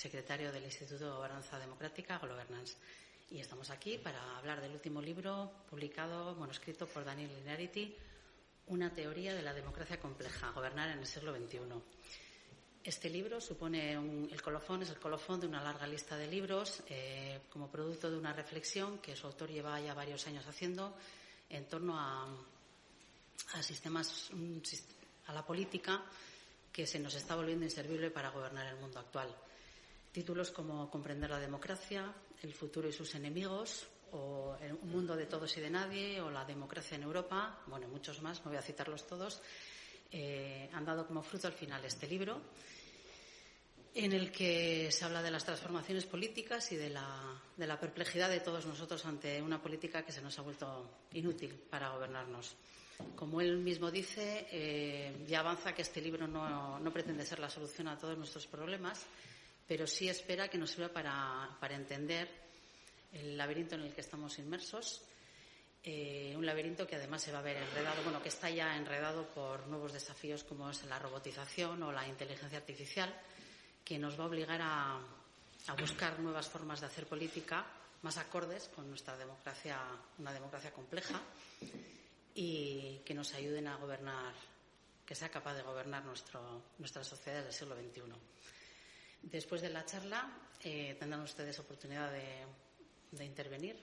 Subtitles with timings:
[0.00, 2.76] Secretario del Instituto de Gobernanza Democrática, Governance.
[3.30, 7.94] Y estamos aquí para hablar del último libro publicado, bueno, escrito por Daniel Linearity,
[8.68, 11.58] Una teoría de la democracia compleja, gobernar en el siglo XXI.
[12.82, 17.40] Este libro supone el colofón, es el colofón de una larga lista de libros eh,
[17.50, 20.96] como producto de una reflexión que su autor lleva ya varios años haciendo
[21.50, 22.26] en torno a,
[23.52, 24.30] a sistemas,
[25.26, 26.02] a la política
[26.72, 29.28] que se nos está volviendo inservible para gobernar el mundo actual.
[30.12, 35.56] Títulos como Comprender la democracia, El futuro y sus enemigos, o Un mundo de todos
[35.56, 39.06] y de nadie, o La democracia en Europa, bueno, muchos más, no voy a citarlos
[39.06, 39.40] todos,
[40.10, 42.40] eh, han dado como fruto al final este libro,
[43.94, 48.66] en el que se habla de las transformaciones políticas y de la, perplejidad de todos
[48.66, 52.56] nosotros ante una política que se nos ha vuelto inútil para gobernarnos.
[53.14, 57.86] Como él mismo dice, eh, ya avanza que este libro no pretende ser la solución
[57.88, 59.06] a todos nuestros problemas,
[59.70, 62.28] pero sí espera que nos sirva para, entender
[63.12, 65.00] el laberinto en el que estamos inmersos.
[65.84, 69.28] Eh, un laberinto que además se va a ver enredado, bueno, que está ya enredado
[69.28, 73.14] por nuevos desafíos como es la robotización o la inteligencia artificial,
[73.84, 74.98] que nos va a obligar a,
[75.78, 77.64] buscar nuevas formas de hacer política
[78.02, 79.78] más acordes con nuestra democracia,
[80.18, 81.22] una democracia compleja,
[82.34, 84.34] y que nos ayuden a gobernar,
[85.06, 88.02] que sea capaz de gobernar nuestro, nuestra sociedad del siglo XXI.
[89.22, 90.28] Después de la charla
[90.62, 93.76] eh, tendrán ustedes oportunidad de, intervenir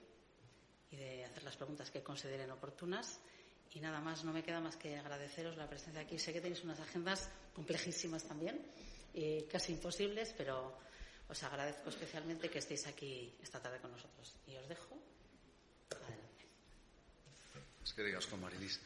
[0.91, 3.19] y de hacer las preguntas que consideren oportunas.
[3.73, 6.17] Y nada más, no me queda más que agradeceros la presencia aquí.
[6.17, 8.65] Sé que tenéis unas agendas complejísimas también,
[9.13, 10.77] y casi imposibles, pero
[11.27, 14.33] os agradezco especialmente que estéis aquí esta tarde con nosotros.
[14.47, 14.97] Y os dejo.
[15.91, 16.45] Adelante.
[17.83, 18.79] Es que digas con Marilis.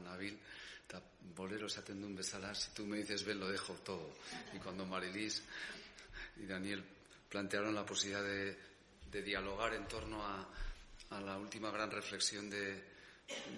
[0.00, 0.38] Nabil
[0.86, 1.02] Eta
[1.34, 4.14] bolero esaten duen bezala, si tú me dices ven, lo dejo todo.
[4.54, 5.42] Y cuando Marilis
[6.36, 6.84] y Daniel
[7.28, 8.56] plantearon la posibilidad de,
[9.22, 10.46] dialogar en torno a,
[11.20, 12.84] la última gran reflexión de,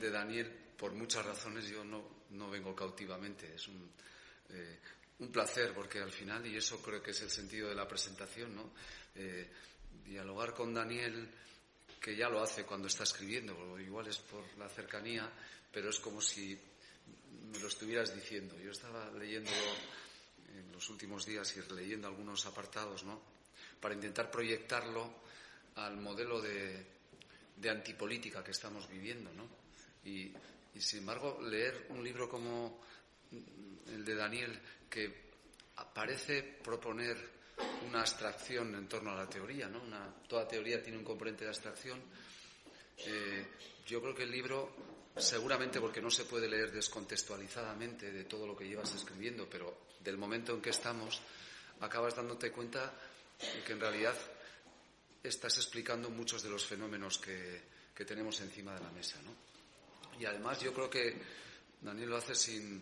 [0.00, 3.54] Daniel, por muchas razones yo no, vengo cautivamente.
[3.54, 3.68] Es
[4.50, 4.78] eh,
[5.18, 8.54] un, placer, porque al final, y eso creo que es el sentido de la presentación,
[8.54, 8.70] ¿no?
[9.16, 9.50] Eh,
[10.04, 11.28] dialogar con Daniel,
[12.00, 15.30] que ya lo hace cuando está escribiendo, igual es por la cercanía,
[15.70, 16.58] pero es como si
[17.52, 18.56] me lo estuvieras diciendo.
[18.58, 19.56] Yo estaba leyéndolo
[20.56, 23.20] en los últimos días y leyendo algunos apartados, ¿no?
[23.80, 25.10] Para intentar proyectarlo
[25.76, 26.84] al modelo de,
[27.56, 29.48] de antipolítica que estamos viviendo, ¿no?
[30.04, 30.32] Y,
[30.78, 32.80] sin embargo, leer un libro como
[33.88, 34.58] el de Daniel,
[34.88, 35.28] que
[35.92, 37.16] parece proponer
[37.86, 39.80] una abstracción en torno a la teoría, ¿no?
[40.28, 42.00] toda teoría tiene un componente de abstracción.
[42.98, 43.46] Eh,
[43.86, 44.72] yo creo que el libro
[45.18, 50.16] seguramente porque no se puede leer descontextualizadamente de todo lo que llevas escribiendo, pero del
[50.16, 51.20] momento en que estamos,
[51.80, 52.92] acabas dándote cuenta
[53.38, 54.14] de que en realidad
[55.22, 59.18] estás explicando muchos de los fenómenos que, tenemos encima de la mesa.
[59.24, 59.34] ¿no?
[60.20, 61.16] Y además yo creo que
[61.80, 62.80] Daniel lo hace sin,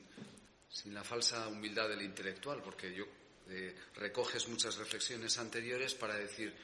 [0.87, 3.07] la falsa humildad del intelectual, porque yo
[3.49, 6.55] eh, recoges muchas reflexiones anteriores para decir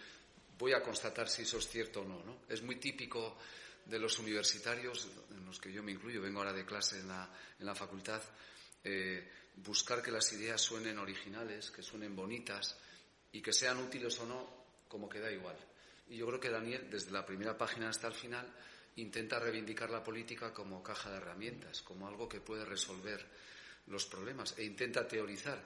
[0.58, 2.23] voy a constatar si eso es cierto o no.
[2.25, 2.37] ¿no?
[2.49, 3.38] Es muy típico
[3.87, 5.08] de los universitarios,
[5.58, 7.28] que yo me incluyo, vengo ahora de clase en la,
[7.58, 8.22] en la facultad,
[8.84, 12.76] eh, buscar que las ideas suenen originales, que suenen bonitas
[13.32, 14.49] y que sean útiles o no,
[14.88, 15.56] como que da igual.
[16.08, 18.46] Y yo creo que Daniel, desde la primera página hasta el final,
[18.96, 23.25] intenta reivindicar la política como caja de herramientas, como algo que puede resolver
[23.87, 25.62] los problemas e intenta teorizar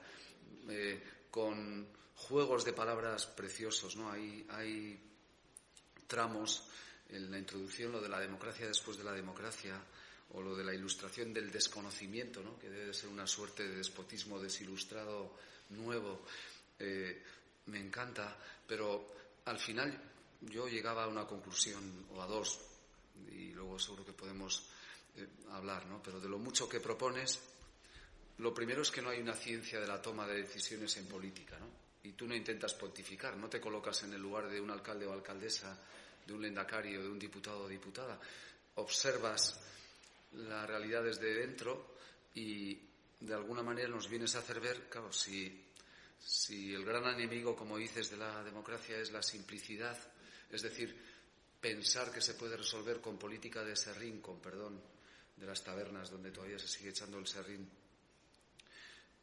[0.69, 3.95] eh, con juegos de palabras preciosos.
[3.95, 4.11] ¿no?
[4.11, 4.99] Hay, hay
[6.07, 6.63] tramos
[7.09, 9.81] en la introducción lo de la democracia después de la democracia
[10.33, 12.59] o lo de la ilustración del desconocimiento, ¿no?
[12.59, 15.33] que debe ser una suerte de despotismo desilustrado
[15.69, 16.21] nuevo.
[16.79, 17.23] eh,
[17.67, 19.13] me encanta, pero
[19.45, 19.91] al final
[20.41, 22.59] yo llegaba a una conclusión o a dos,
[23.31, 24.69] y luego seguro que podemos
[25.15, 26.01] eh, hablar, ¿no?
[26.01, 27.39] Pero de lo mucho que propones,
[28.37, 31.57] lo primero es que no hay una ciencia de la toma de decisiones en política,
[31.59, 31.67] ¿no?
[32.03, 35.13] Y tú no intentas pontificar, no te colocas en el lugar de un alcalde o
[35.13, 35.77] alcaldesa,
[36.27, 38.19] de un lendacario, de un diputado o diputada.
[38.75, 39.57] Observas
[40.33, 41.95] la realidad desde dentro
[42.35, 42.77] y
[43.19, 45.65] de alguna manera nos vienes a hacer ver, claro, si,
[46.19, 49.97] si el gran enemigo, como dices, de la democracia es la simplicidad,
[50.51, 50.95] es decir,
[51.61, 54.79] pensar que se puede resolver con política de serrín, con perdón,
[55.37, 57.67] de las tabernas donde todavía se sigue echando el serrín,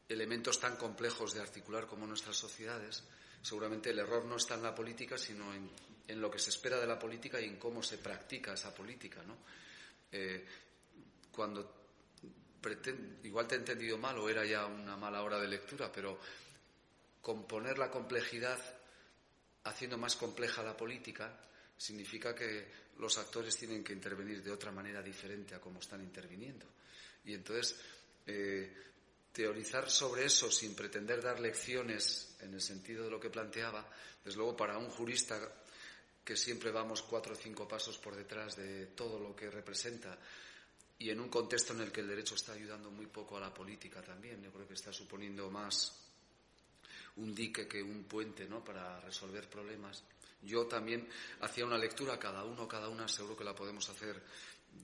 [0.08, 3.04] elementos tan complejos de articular como nuestras sociedades,
[3.42, 5.70] seguramente el error no está en la política, sino en,
[6.08, 9.22] lo que se espera de la política y en cómo se practica esa política.
[9.22, 9.38] ¿no?
[10.12, 10.44] Eh,
[11.30, 11.84] cuando
[13.22, 16.18] igual te he entendido mal o era ya una mala hora de lectura, pero
[17.20, 18.58] componer la complejidad
[19.64, 21.40] haciendo más compleja la política
[21.76, 26.66] significa que los actores tienen que intervenir de otra manera diferente a como están interviniendo.
[27.24, 27.76] Y entonces,
[28.26, 28.72] eh,
[29.32, 33.84] teorizar sobre eso sin pretender dar lecciones en el sentido de lo que planteaba,
[34.24, 35.40] desde luego para un jurista
[36.24, 40.18] que siempre vamos cuatro o cinco pasos por detrás de todo lo que representa
[40.98, 43.52] y en un contexto en el que el derecho está ayudando muy poco a la
[43.52, 46.00] política también, yo creo que está suponiendo más
[47.16, 48.64] un dique que un puente ¿no?
[48.64, 50.02] para resolver problemas.
[50.42, 51.08] Yo también
[51.40, 54.20] hacía una lectura, cada uno, cada una, seguro que la podemos hacer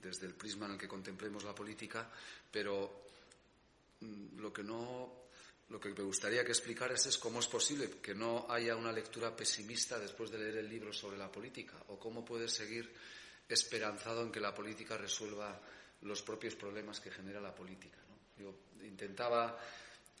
[0.01, 2.09] desde el prisma en el que contemplemos la política,
[2.51, 3.03] pero
[3.99, 5.21] mm, lo que no
[5.71, 9.33] lo que me gustaría que explicaras es cómo es posible que no haya una lectura
[9.33, 12.93] pesimista después de leer el libro sobre la política, o cómo puedes seguir
[13.47, 15.61] esperanzado en que la política resuelva
[16.01, 17.99] los propios problemas que genera la política.
[18.37, 18.53] Yo
[18.83, 19.57] intentaba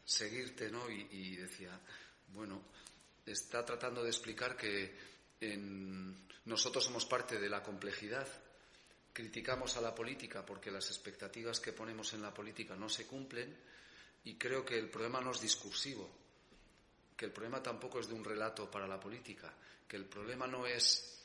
[0.05, 0.89] seguirte ¿no?
[0.89, 1.77] y, decía,
[2.29, 2.63] bueno,
[3.25, 4.95] está tratando de explicar que
[6.45, 8.27] nosotros somos parte de la complejidad,
[9.11, 13.70] criticamos a la política porque las expectativas que ponemos en la política no se cumplen
[14.23, 16.09] y creo que el problema no es discursivo,
[17.15, 19.53] que el problema tampoco es de un relato para la política,
[19.87, 21.23] que el problema no es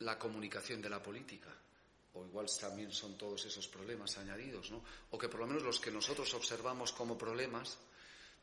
[0.00, 1.50] la comunicación de la política,
[2.14, 4.82] o igual también son todos esos problemas añadidos, ¿no?
[5.10, 7.78] O que por lo menos los que nosotros observamos como problemas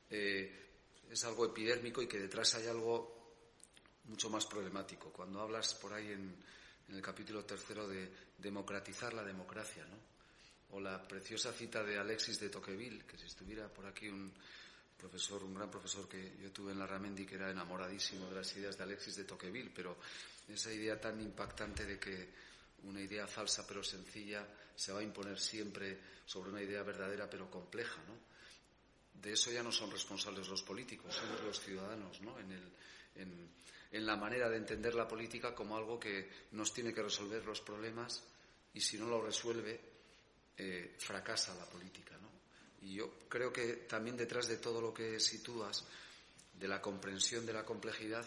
[0.10, 0.70] eh,
[1.10, 3.20] es algo epidérmico y que detrás hay algo
[4.06, 5.12] mucho más problemático.
[5.12, 6.36] Cuando hablas por ahí en,
[6.90, 10.19] el capítulo tercero de democratizar la democracia, ¿no?
[10.72, 14.32] O la preciosa cita de Alexis de Tocqueville, que si estuviera por aquí un
[14.98, 18.56] profesor, un gran profesor que yo tuve en la Ramendi que era enamoradísimo de las
[18.58, 19.98] ideas de Alexis de Tocqueville, pero
[20.48, 22.30] esa idea tan impactante de que
[22.84, 24.46] una idea falsa pero sencilla
[24.76, 28.16] se va a imponer siempre sobre una idea verdadera pero compleja, ¿no?
[29.22, 32.38] De eso ya no son responsables los políticos, somos los ciudadanos, ¿no?
[32.40, 33.50] En,
[33.92, 38.24] la manera de entender la política como algo que nos tiene que resolver los problemas
[38.74, 39.80] y si no lo resuelve,
[40.62, 42.30] eh, fracasa la política, ¿no?
[42.82, 45.86] Y yo creo que también detrás de todo lo que sitúas,
[46.54, 48.26] de la comprensión de la complejidad,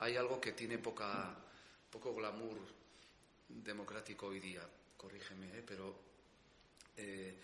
[0.00, 1.34] hay algo que tiene poca,
[1.90, 2.58] poco glamour
[3.48, 5.64] democrático hoy día, corrígeme, ¿eh?
[5.66, 5.98] pero
[6.98, 7.34] eh,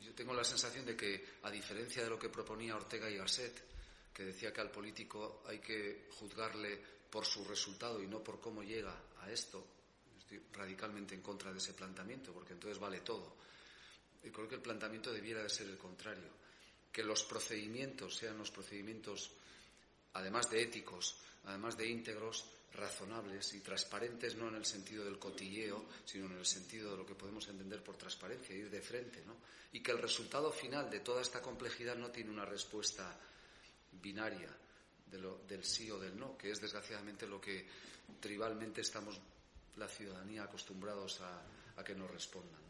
[0.00, 3.64] yo tengo la sensación de que, a diferencia de lo que proponía Ortega y Gasset,
[4.12, 8.64] que decía que al político hay que juzgarle por su resultado y no por cómo
[8.64, 9.64] llega a esto,
[10.52, 13.36] radicalmente en contra de ese planteamiento, porque entonces vale todo.
[14.24, 16.30] Y creo que el planteamiento debiera de ser el contrario,
[16.90, 19.30] que los procedimientos sean los procedimientos,
[20.14, 25.86] además de éticos, además de íntegros, razonables y transparentes no en el sentido del cotilleo,
[26.04, 29.36] sino en el sentido de lo que podemos entender por transparencia, ir de frente, ¿no?
[29.72, 33.18] Y que el resultado final de toda esta complejidad no tiene una respuesta
[33.92, 34.54] binaria
[35.06, 37.66] del sí o del no, que es desgraciadamente lo que
[38.20, 39.18] tribalmente estamos
[39.76, 42.60] la ciudadanía acostumbrados a, que nos respondan.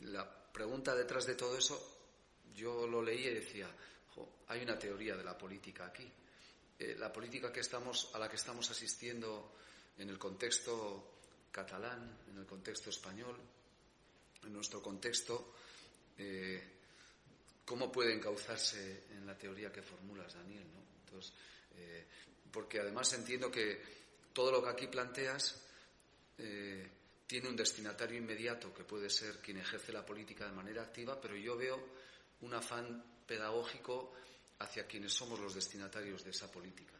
[0.00, 1.78] La pregunta detrás de todo eso,
[2.54, 3.68] yo lo leía y decía,
[4.48, 6.10] hay una teoría de la política aquí
[6.78, 9.54] eh, la política a la que estamos asistiendo
[9.96, 13.34] en el contexto catalán, en el contexto español,
[14.44, 15.54] en nuestro contexto,
[16.18, 16.62] eh,
[17.64, 20.66] cómo puede encauzarse en la teoría que formulas, Daniel.
[21.78, 22.04] Eh,
[22.52, 23.82] porque además entiendo que
[24.34, 25.62] todo lo que aquí planteas
[26.36, 31.36] tiene un destinatario inmediato que puede ser quien ejerce la política de manera activa, pero
[31.36, 31.82] yo veo
[32.42, 34.12] un afán pedagógico
[34.58, 36.94] hacia quienes somos los destinatarios de esa política.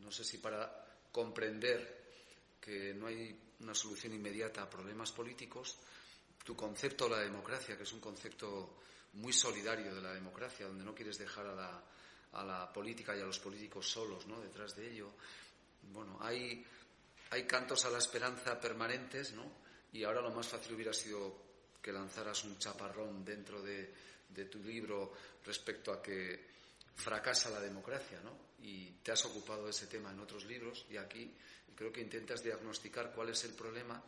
[0.00, 2.00] No sé si para comprender
[2.60, 5.76] que no hay una solución inmediata a problemas políticos,
[6.44, 8.80] tu concepto de la democracia, que es un concepto
[9.14, 11.82] muy solidario de la democracia, donde no quieres dejar a la,
[12.32, 14.40] a la política y a los políticos solos, ¿no?
[14.40, 15.12] Detrás de ello.
[15.92, 16.64] Bueno, hay,
[17.30, 19.44] hay cantos a la esperanza permanentes, ¿no?
[19.92, 23.94] Y ahora lo más fácil hubiera sido que lanzaras un chaparrón dentro de,
[24.50, 25.12] tu libro
[25.44, 26.48] respecto a que
[26.94, 28.50] fracasa la democracia, ¿no?
[28.62, 31.34] Y te has ocupado de ese tema en otros libros y aquí
[31.74, 34.02] creo que intentas diagnosticar cuál es el problema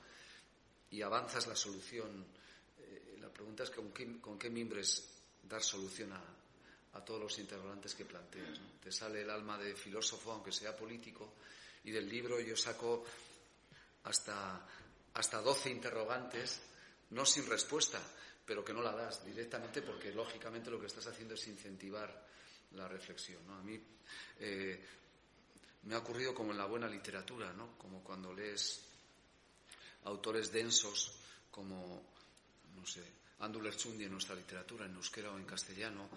[0.91, 2.25] y avanzas la solución.
[2.79, 5.09] Eh, la pregunta es con qué, mimbres
[5.43, 8.61] dar solución a todos los interrogantes que planteas.
[8.83, 11.35] Te sale el alma de filósofo, aunque sea político,
[11.85, 13.05] y del libro yo saco
[14.05, 14.67] hasta,
[15.15, 16.61] hasta 12 interrogantes,
[17.11, 18.01] no sin respuesta,
[18.45, 22.27] pero que no la das directamente porque lógicamente lo que estás haciendo es incentivar
[22.73, 23.49] la reflexión.
[23.51, 23.81] A mí
[24.41, 24.85] eh,
[25.85, 27.77] me ha ocurrido como en la buena literatura, ¿no?
[27.79, 28.81] como cuando lees
[30.05, 31.13] autores densos
[31.51, 32.03] como,
[32.75, 33.03] no sé,
[33.41, 36.09] Anduler Chundi en nuestra literatura, en euskera o en castellano,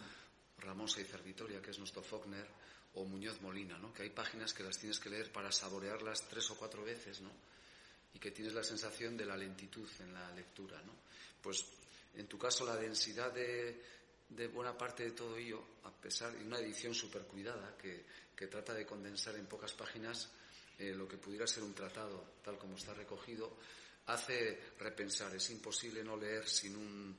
[0.60, 2.48] Ramón Seizer Vitoria, que es nuestro Faulkner,
[2.96, 3.94] o Muñoz Molina, ¿no?
[3.94, 7.32] que hay páginas que las tienes que leer para saborearlas tres o cuatro veces, ¿no?
[8.14, 10.82] y que tienes la sensación de la lentitud en la lectura.
[10.84, 10.94] ¿no?
[11.42, 11.66] Pues
[12.16, 16.60] en tu caso la densidad de, buena parte de todo ello, a pesar de una
[16.60, 18.06] edición súper cuidada que,
[18.48, 20.30] trata de condensar en pocas páginas
[20.78, 23.58] eh, lo que pudiera ser un tratado tal como está recogido,
[24.08, 25.36] hace repensar.
[25.36, 27.18] Es imposible no leer sin un,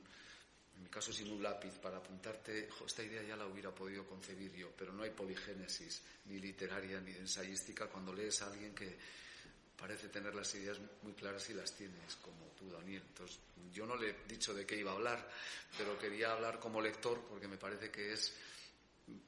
[0.77, 4.53] en mi caso sin un lápiz para apuntarte, esta idea ya la hubiera podido concebir
[4.53, 8.95] yo, pero no hay poligénesis ni literaria ni ensayística cuando lees a alguien que
[9.75, 13.03] parece tener las ideas muy claras y las tienes, como tú, Daniel.
[13.07, 13.39] Entonces,
[13.71, 15.29] yo no le he dicho de qué iba a hablar,
[15.77, 18.35] pero quería hablar como lector porque me parece que es,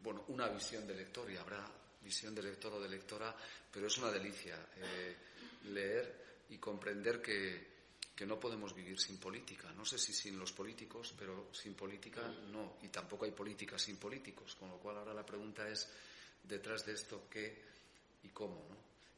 [0.01, 1.65] bueno, una visión de lector y habrá
[2.01, 3.36] visión de lector o de lectora,
[3.72, 5.15] pero es una delicia eh,
[5.65, 7.78] leer y comprender que,
[8.20, 9.72] que no podemos vivir sin política.
[9.72, 12.76] No sé si sin los políticos, pero sin política no.
[12.82, 14.56] Y tampoco hay política sin políticos.
[14.56, 15.88] Con lo cual ahora la pregunta es,
[16.44, 17.64] detrás de esto, ¿qué
[18.24, 18.62] y cómo?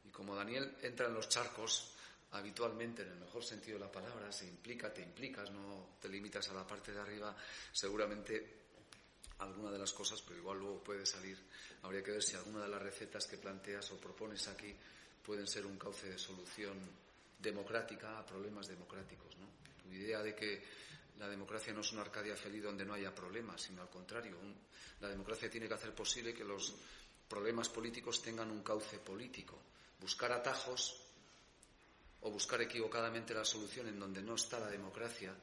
[0.06, 1.94] Y como Daniel entra en los charcos
[2.30, 6.48] habitualmente, en el mejor sentido de la palabra, se implica, te implicas, no te limitas
[6.50, 7.36] a la parte de arriba,
[7.72, 8.62] seguramente
[9.40, 11.38] alguna de las cosas, pero igual luego puede salir.
[11.82, 14.72] Habría que ver si alguna de las recetas que planteas o propones aquí
[15.26, 17.01] pueden ser un cauce de solución
[17.42, 19.36] democrática a problemas democráticos.
[19.36, 19.46] ¿no?
[19.82, 20.62] Tu idea de que
[21.18, 24.38] la democracia no es una Arcadia feliz donde no haya problemas, sino al contrario,
[25.00, 26.74] la democracia tiene que hacer posible que los
[27.28, 29.58] problemas políticos tengan un cauce político.
[30.00, 31.00] Buscar atajos
[32.22, 35.34] o buscar equivocadamente la solución en donde no está la democracia,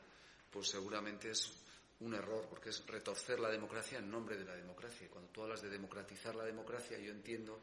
[0.49, 1.51] pues seguramente es
[1.99, 5.09] un error, porque es retorcer la democracia en nombre de la democracia.
[5.09, 7.59] Cuando tú hablas de democratizar la democracia, yo entiendo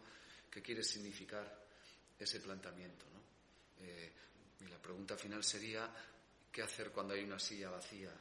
[0.50, 1.64] que quiere significar
[2.18, 3.15] ese planteamiento.
[4.86, 5.90] Pregunta final sería,
[6.52, 8.12] ¿qué hacer cuando hay una silla vacía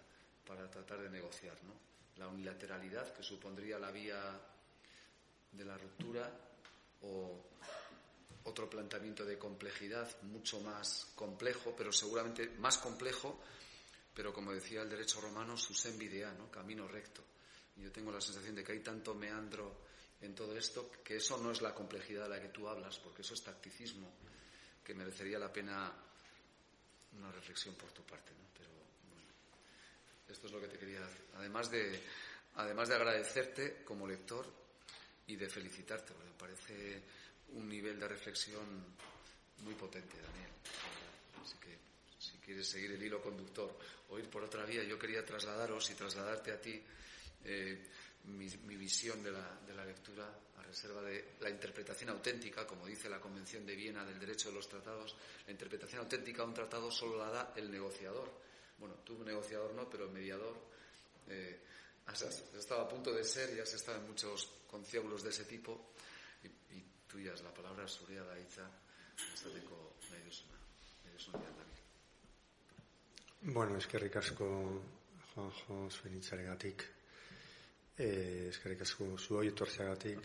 [0.47, 1.53] para tratar de negociar?
[1.63, 1.73] ¿no?
[2.17, 4.17] La unilateralidad, que supondría la vía
[5.51, 6.27] de la ruptura,
[7.03, 7.39] o
[8.45, 13.39] otro planteamiento de complejidad mucho más complejo, pero seguramente más complejo,
[14.15, 16.49] pero como decía el derecho romano, susem videa, ¿no?
[16.49, 17.21] camino recto.
[17.75, 19.85] Yo tengo la sensación de que hay tanto meandro
[20.19, 23.21] en todo esto que eso no es la complejidad de la que tú hablas, porque
[23.21, 24.11] eso es tacticismo
[24.83, 25.93] que merecería la pena
[27.17, 28.47] una reflexión por tu parte, ¿no?
[28.57, 28.69] Pero
[29.09, 29.31] bueno,
[30.27, 31.25] esto es lo que te quería decir.
[31.35, 31.99] Además de,
[32.55, 34.45] además de agradecerte como lector
[35.27, 37.01] y de felicitarte, porque me parece
[37.53, 38.65] un nivel de reflexión
[39.63, 40.51] muy potente, Daniel.
[41.43, 41.77] Así que
[42.19, 43.77] si quieres seguir el hilo conductor
[44.09, 46.81] o ir por otra vía, yo quería trasladaros y trasladarte a ti
[47.45, 47.87] eh,
[48.27, 50.27] mi, visión de la, de la lectura
[50.65, 54.67] reserva de la interpretación auténtica, como dice la Convención de Viena del Derecho de los
[54.67, 55.15] Tratados,
[55.45, 58.29] la interpretación auténtica de un tratado solo la da el negociador.
[58.77, 60.57] Bueno, tú negociador no, pero el mediador
[61.29, 61.61] eh,
[62.07, 65.93] has, estado a punto de ser y has estado en muchos conciertos de ese tipo
[66.43, 68.67] y, y tuyas la palabra suria da hitza
[69.33, 70.59] esateko nahi duzuna.
[73.41, 74.81] Bueno, es que ricasco
[75.33, 75.89] Juanjo
[76.43, 76.83] gatik,
[77.97, 80.19] eh, es que ricasco su etortzeagatik,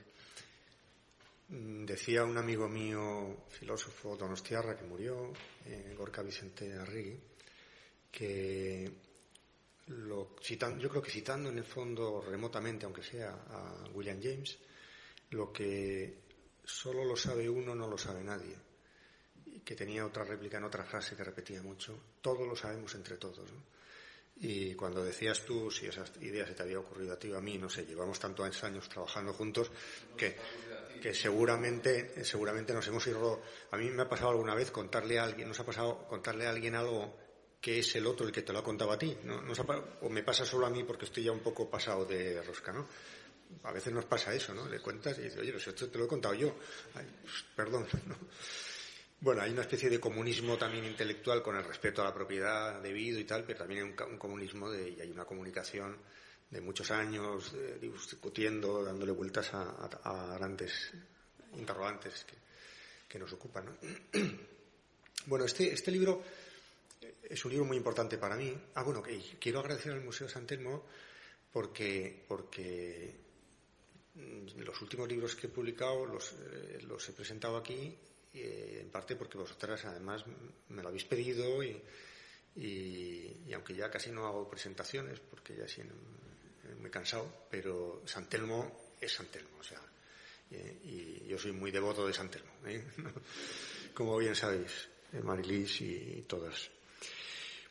[1.51, 5.33] Mm, decía un amigo mío, filósofo donostiarra, que murió,
[5.67, 7.19] eh, Gorka Vicente Arregui,
[8.11, 8.89] que
[9.89, 10.37] lo,
[10.79, 14.59] yo creo que citando en el fondo remotamente, aunque sea a William James,
[15.31, 16.19] lo que
[16.65, 18.57] solo lo sabe uno no lo sabe nadie.
[19.47, 23.17] Y que tenía otra réplica en otra frase que repetía mucho, todo lo sabemos entre
[23.17, 23.51] todos.
[24.41, 27.41] Y cuando decías tú si esas ideas se te había ocurrido a ti o a
[27.41, 29.71] mí, no sé, llevamos tantos años trabajando juntos
[30.17, 30.37] que
[31.01, 33.43] que seguramente, seguramente nos hemos ido.
[33.71, 36.51] A mí me ha pasado alguna vez contarle a alguien, nos ha pasado contarle a
[36.51, 37.17] alguien algo
[37.61, 39.17] que es el otro el que te lo ha contado a ti.
[39.25, 39.43] ¿no?
[40.03, 42.87] o me pasa solo a mí porque estoy ya un poco pasado de rosca, ¿no?
[43.65, 44.69] a veces nos pasa eso, ¿no?
[44.69, 46.55] Le cuentas y dices, oye, esto te lo he contado yo.
[46.95, 48.17] Ay, pues, perdón, ¿no?
[49.23, 53.21] Bueno, hay una especie de comunismo también intelectual con el respeto a la propiedad debido
[53.21, 55.95] y tal, pero también hay un, comunismo de, y hay una comunicación
[56.49, 60.93] de muchos años discutiendo, dándole vueltas a, grandes
[61.55, 62.25] interrogantes
[63.09, 63.79] que, nos ocupan.
[65.27, 66.23] Bueno, este, este libro
[67.23, 68.57] es un libro muy importante para mí.
[68.77, 69.03] Ah, bueno,
[69.39, 70.87] quiero agradecer al Museo San Telmo
[71.53, 73.17] porque, porque
[74.57, 77.95] los últimos libros que he publicado los, eh, los he presentado aquí
[78.35, 80.25] eh, en parte porque vosotras además
[80.69, 81.81] me lo habéis pedido y,
[82.57, 85.83] y, aunque ya casi no hago presentaciones porque ya sí
[86.79, 89.81] muy cansado, pero San Telmo es San Telmo, o sea,
[90.51, 92.85] y, yo soy muy devoto de San Telmo, ¿eh?
[93.95, 96.71] como bien sabéis, eh, Marilis y todas.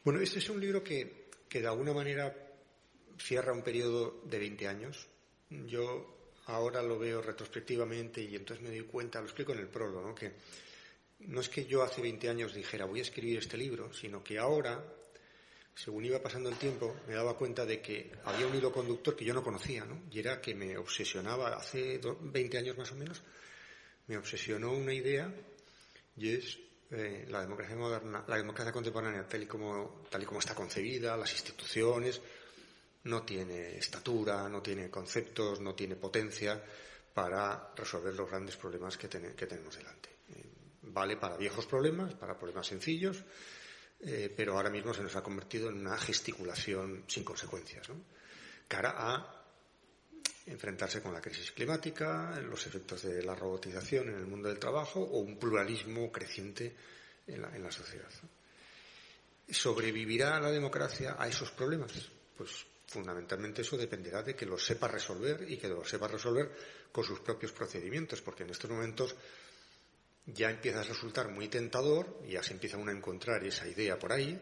[0.04, 2.34] Bueno, este es un libro que, que de alguna manera
[3.18, 5.08] cierra un periodo de 20 años.
[5.50, 6.19] Yo
[6.50, 10.15] ahora lo veo retrospectivamente y entonces me doy cuenta, lo explico en el prólogo, ¿no?
[10.15, 10.34] que
[11.20, 14.39] no es que yo hace 20 años dijera voy a escribir este libro, sino que
[14.39, 14.84] ahora,
[15.75, 19.25] según iba pasando el tiempo, me daba cuenta de que había un hilo conductor que
[19.25, 20.03] yo no conocía, ¿no?
[20.12, 23.22] y era que me obsesionaba, hace 20 años más o menos,
[24.08, 25.32] me obsesionó una idea
[26.18, 26.58] y es
[26.91, 31.15] eh, la democracia moderna, la democracia contemporánea tal y, como, tal y como está concebida,
[31.15, 32.20] las instituciones,
[33.03, 36.62] no tiene estatura, no tiene conceptos, no tiene potencia
[37.13, 40.10] para resolver los grandes problemas que, tenemos delante.
[40.29, 40.46] Eh,
[40.84, 43.24] vale para viejos problemas, para problemas sencillos,
[44.01, 47.88] eh, pero ahora mismo se nos ha convertido en una gesticulación sin consecuencias,
[48.68, 49.36] cara a
[50.46, 55.00] enfrentarse con la crisis climática, los efectos de la robotización en el mundo del trabajo
[55.00, 56.75] o un pluralismo creciente
[57.27, 58.10] en la, en la sociedad.
[59.48, 61.91] ¿Sobrevivirá la democracia a esos problemas?
[62.38, 66.51] Pues fundamentalmente eso dependerá de que lo sepa resolver y que lo sepa resolver
[66.91, 69.15] con sus propios procedimientos, porque en estos momentos
[70.25, 74.12] ya empieza a resultar muy tentador, ya se empieza uno a encontrar esa idea por
[74.12, 74.39] ahí,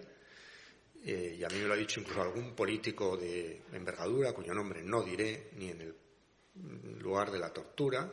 [1.03, 4.81] eh, y a mí me lo ha dicho incluso algún político de envergadura, cuyo nombre
[4.81, 8.11] no diré ni en el lugar de la tortura,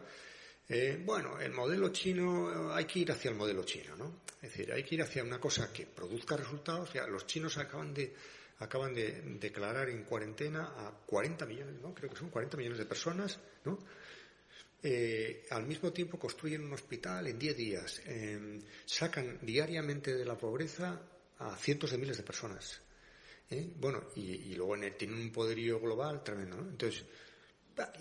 [0.68, 4.22] eh, bueno, el modelo chino, hay que ir hacia el modelo chino, ¿no?
[4.40, 6.94] Es decir, hay que ir hacia una cosa que produzca resultados.
[7.08, 8.14] Los chinos acaban de
[8.58, 11.94] acaban de declarar en cuarentena a 40 millones, ¿no?
[11.94, 13.78] Creo que son 40 millones de personas, ¿no?
[14.82, 20.36] Eh, al mismo tiempo construyen un hospital en 10 días, em, sacan diariamente de la
[20.36, 21.00] pobreza
[21.38, 22.80] a cientos de miles de personas.
[23.50, 23.72] ¿eh?
[23.76, 26.68] Bueno, y, luego tienen un poderío global tremendo, ¿no?
[26.68, 27.04] Entonces,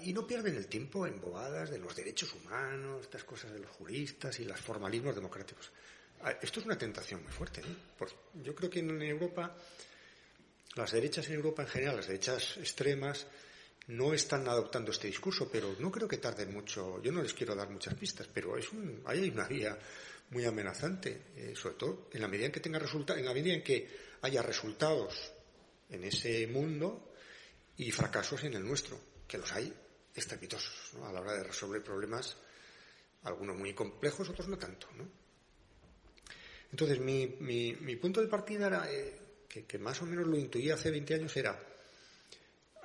[0.04, 3.72] y no pierden el tiempo en bobadas de los derechos humanos, estas cosas de los
[3.72, 5.72] juristas y los formalismos democráticos.
[6.22, 7.62] Ah, esto es una tentación muy fuerte.
[7.62, 8.06] ¿eh?
[8.44, 9.56] yo creo que en Europa
[10.76, 13.28] las derechas en Europa en general, las derechas extremas,
[13.88, 17.02] no están adoptando este discurso, pero no creo que tarden mucho.
[17.02, 19.78] Yo no les quiero dar muchas pistas, pero es un, hay una vía
[20.30, 23.54] muy amenazante, eh, sobre todo en la medida en que tenga resultados, en la medida
[23.54, 23.88] en que
[24.22, 25.32] haya resultados
[25.90, 27.14] en ese mundo
[27.78, 29.74] y fracasos en el nuestro, que los hay
[30.16, 32.38] estrepitosos a la hora de resolver problemas,
[33.24, 34.88] algunos muy complejos, otros no tanto.
[36.72, 39.20] Entonces, mi, mi, punto de partida era eh,
[39.62, 41.60] que, más o menos lo intuía hace 20 años era,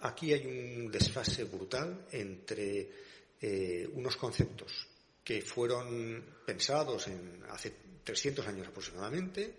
[0.03, 2.91] aquí hay un desfase brutal entre
[3.41, 4.87] eh, unos conceptos
[5.25, 7.73] que fueron pensados en hace
[8.05, 9.57] 300 años aproximadamente,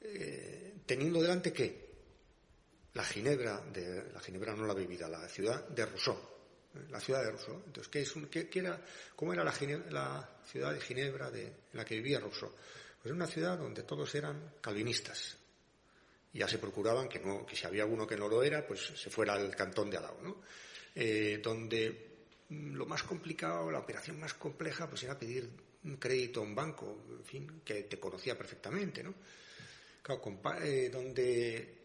[0.00, 1.84] eh, teniendo delante que
[2.94, 6.16] la Ginebra, de, la Ginebra no la bebida, la ciudad de Rousseau,
[6.74, 6.86] ¿eh?
[6.90, 7.62] la ciudad de Rousseau.
[7.66, 8.80] Entonces, ¿qué es qué, era,
[9.16, 9.54] ¿cómo era la,
[9.90, 12.50] la, ciudad de Ginebra de, en la que vivía Rousseau?
[12.50, 15.36] Pues era una ciudad donde todos eran calvinistas,
[16.34, 19.08] ya se procuraban que no, que si había alguno que no lo era, pues se
[19.08, 20.42] fuera al cantón de al lado.
[20.94, 25.48] Eh, donde mm, lo más complicado, la operación más compleja, pues era pedir
[25.84, 29.14] un crédito a un banco, en fin, que te conocía perfectamente, ¿no?
[30.62, 31.82] Eh, donde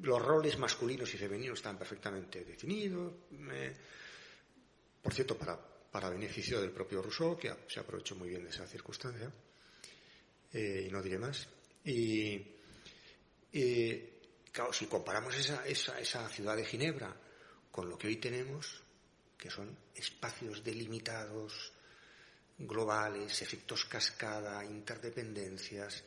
[0.00, 3.12] los roles masculinos y femeninos estaban perfectamente definidos,
[3.50, 3.76] eh,
[5.02, 8.66] por cierto, para, para beneficio del propio Rousseau, que se aprovechó muy bien de esa
[8.66, 9.30] circunstancia,
[10.54, 11.48] y no diré más.
[11.84, 12.61] Y,
[13.52, 17.14] eh, claro, si comparamos esa, esa, esa ciudad de Ginebra
[17.70, 18.82] con lo que hoy tenemos,
[19.36, 21.72] que son espacios delimitados,
[22.58, 26.02] globales, efectos cascada, interdependencias,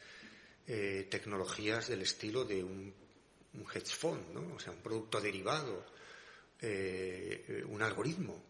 [0.67, 2.93] eh, tecnologías del estilo de un,
[3.73, 4.55] hedge fund, ¿no?
[4.55, 5.85] o sea, un producto derivado,
[6.61, 8.43] eh, un algoritmo,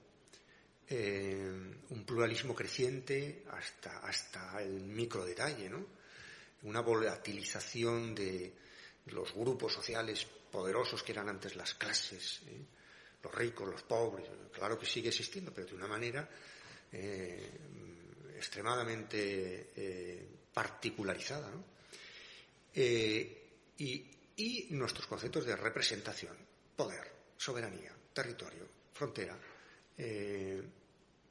[0.87, 5.85] un pluralismo creciente hasta, hasta el micro detalle, ¿no?
[6.63, 8.53] una volatilización de,
[9.07, 12.65] los grupos sociales poderosos que eran antes las clases, ¿eh?
[13.23, 16.27] los ricos, los pobres, claro que sigue existiendo, pero de una manera
[16.91, 17.49] eh,
[18.35, 21.51] extremadamente eh, particularizada.
[22.75, 26.35] y, y nuestros conceptos de representación,
[26.75, 29.37] poder, soberanía, territorio, frontera,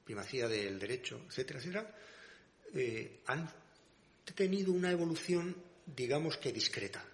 [0.04, 1.94] primacía del derecho, etcétera, etcétera,
[3.26, 3.50] han
[4.34, 5.54] tenido una evolución,
[5.86, 7.04] digamos que discreta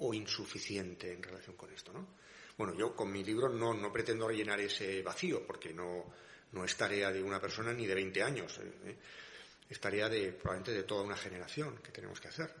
[0.00, 2.08] o insuficiente en relación con esto, ¿no?
[2.56, 6.12] Bueno, yo con mi libro no, no pretendo rellenar ese vacío, porque no,
[6.52, 8.58] no es tarea de una persona ni de 20 años.
[8.58, 8.72] ¿eh?
[8.84, 8.96] ¿eh?
[9.68, 12.52] Es tarea de, probablemente de toda una generación que tenemos que hacer.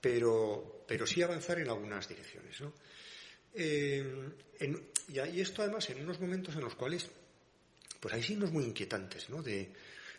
[0.00, 2.60] Pero, pero sí avanzar en algunas direcciones.
[2.60, 2.72] ¿no?
[3.52, 4.30] Eh,
[5.08, 7.10] y, esto además en unos momentos en los cuales
[7.98, 9.42] pues hay signos muy inquietantes ¿no?
[9.42, 9.72] de,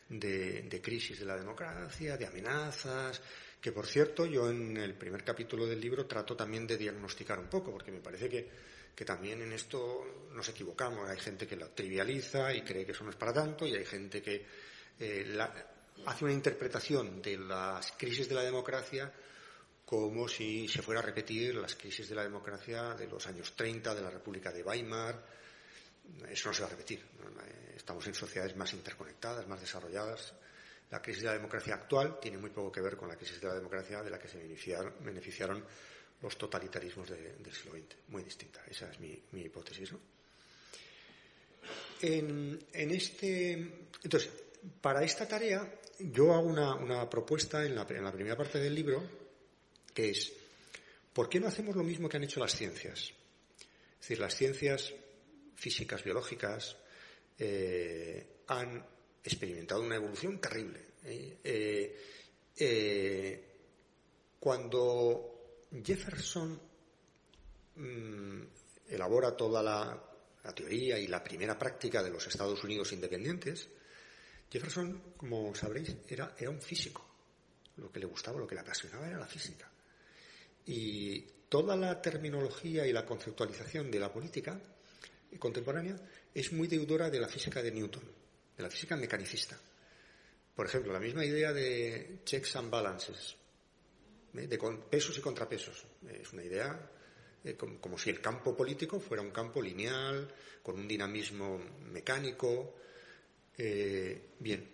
[0.10, 3.22] de, crisis de la democracia, de amenazas,
[3.62, 7.48] que por cierto yo en el primer capítulo del libro trato también de diagnosticar un
[7.48, 8.50] poco, porque me parece que,
[8.95, 11.10] que también en esto nos equivocamos.
[11.10, 13.86] Hay gente que lo trivializa y cree que eso no es para tanto, y hay
[13.86, 14.45] gente que
[15.00, 15.38] eh,
[16.06, 19.12] hace una interpretación de las crisis de la democracia
[19.86, 23.95] como si se fuera a repetir las crisis de la democracia de los años 30,
[23.95, 25.19] de la República de Weimar.
[26.30, 27.04] Eso no se va a repetir.
[27.76, 30.34] Estamos en sociedades más interconectadas, más desarrolladas.
[30.91, 33.47] La crisis de la democracia actual tiene muy poco que ver con la crisis de
[33.47, 35.63] la democracia de la que se beneficiaron,
[36.21, 37.95] los totalitarismos del siglo XX.
[38.10, 38.62] Muy distinta.
[38.69, 39.91] Esa es mi, hipótesis.
[42.02, 43.52] En, este,
[44.04, 44.30] entonces,
[44.82, 49.04] para esta tarea, yo hago una, propuesta en la, primera parte del libro,
[49.93, 50.34] que es,
[51.13, 53.13] ¿por qué no hacemos lo mismo que han hecho las ciencias?
[53.60, 54.93] Es decir, las ciencias
[55.56, 56.75] físicas, biológicas,
[57.38, 58.84] eh, han
[59.24, 60.80] experimentado una evolución terrible.
[61.04, 61.96] ¿eh?
[62.56, 63.46] Eh,
[64.40, 66.60] cuando Jefferson
[67.76, 68.42] mm,
[68.90, 70.06] elabora toda la,
[70.56, 73.70] teoría y la primera práctica de los Estados Unidos independientes,
[74.52, 77.06] Jefferson, como sabréis, era un físico.
[77.78, 79.70] Lo que le gustaba, lo que le apasionaba era la física.
[80.66, 84.60] Y toda la terminología y la conceptualización de la política
[85.38, 85.96] contemporánea
[86.34, 88.04] es muy deudora de la física de Newton,
[88.60, 89.58] de la física mecanicista.
[90.54, 93.38] Por ejemplo, la misma idea de checks and balances,
[94.36, 94.48] ¿eh?
[94.48, 95.86] de pesos y contrapesos.
[96.12, 96.91] Es una idea
[97.45, 100.28] eh, como, si el campo político fuera un campo lineal,
[100.62, 101.58] con un dinamismo
[101.89, 102.76] mecánico.
[103.58, 104.69] Eh, bien,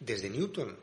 [0.00, 0.76] desde Newton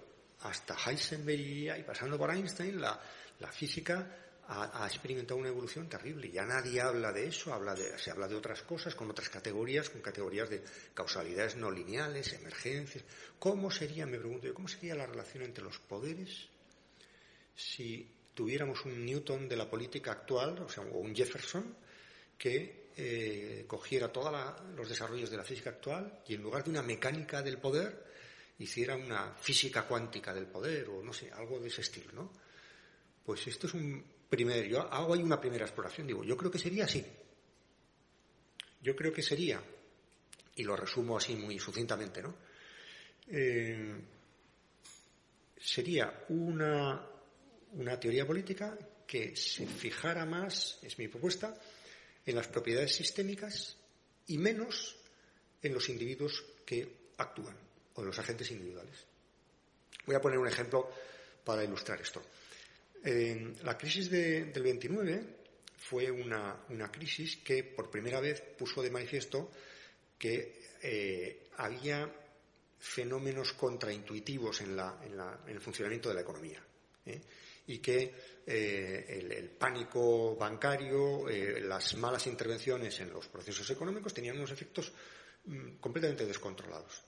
[0.43, 1.41] hasta Heisenberg
[1.77, 3.01] y pasando por Einstein, la,
[3.41, 6.29] la física ha, experimentado una evolución terrible.
[6.29, 9.89] Ya nadie habla de eso, habla de, se habla de otras cosas, con otras categorías,
[9.89, 13.03] con categorías de causalidades no lineales, emergencias.
[13.39, 16.47] ¿Cómo sería, me pregunto cómo sería la relación entre los poderes
[17.55, 21.75] si tuviéramos un Newton de la política actual, o sea, un Jefferson,
[22.37, 24.33] que eh, cogiera todos
[24.75, 28.11] los desarrollos de la física actual y en lugar de una mecánica del poder,
[28.59, 32.31] hiciera una física cuántica del poder, o no sé, algo de ese estilo, ¿no?
[33.25, 34.03] Pues esto es un
[34.33, 37.05] primero, yo hago ahí una primera exploración, digo, yo creo que sería así.
[38.81, 39.61] Yo creo que sería,
[40.55, 42.35] y lo resumo así muy sucintamente, ¿no?
[43.27, 43.93] Eh,
[45.55, 47.07] sería una,
[47.73, 51.55] una teoría política que se fijara más, es mi propuesta,
[52.25, 53.77] en las propiedades sistémicas
[54.25, 54.95] y menos
[55.61, 57.55] en los individuos que actúan
[57.93, 59.05] o en los agentes individuales.
[60.07, 60.89] Voy a poner un ejemplo
[61.45, 62.23] para ilustrar esto
[63.03, 65.43] la crisis del 29
[65.75, 69.51] fue una, crisis que por primera vez puso de manifiesto
[70.17, 72.09] que eh, había
[72.79, 74.79] fenómenos contraintuitivos en,
[75.47, 76.63] el funcionamiento de la economía.
[77.05, 77.21] ¿eh?
[77.67, 78.13] Y que
[78.47, 84.93] eh, el, pánico bancario, las malas intervenciones en los procesos económicos tenían unos efectos
[85.45, 87.03] mm, completamente descontrolados.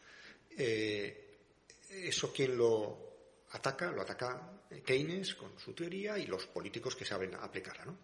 [0.50, 7.36] eso quien lo ataca, lo ataca Keynes con su teoría y los políticos que saben
[7.36, 7.96] aplicarla.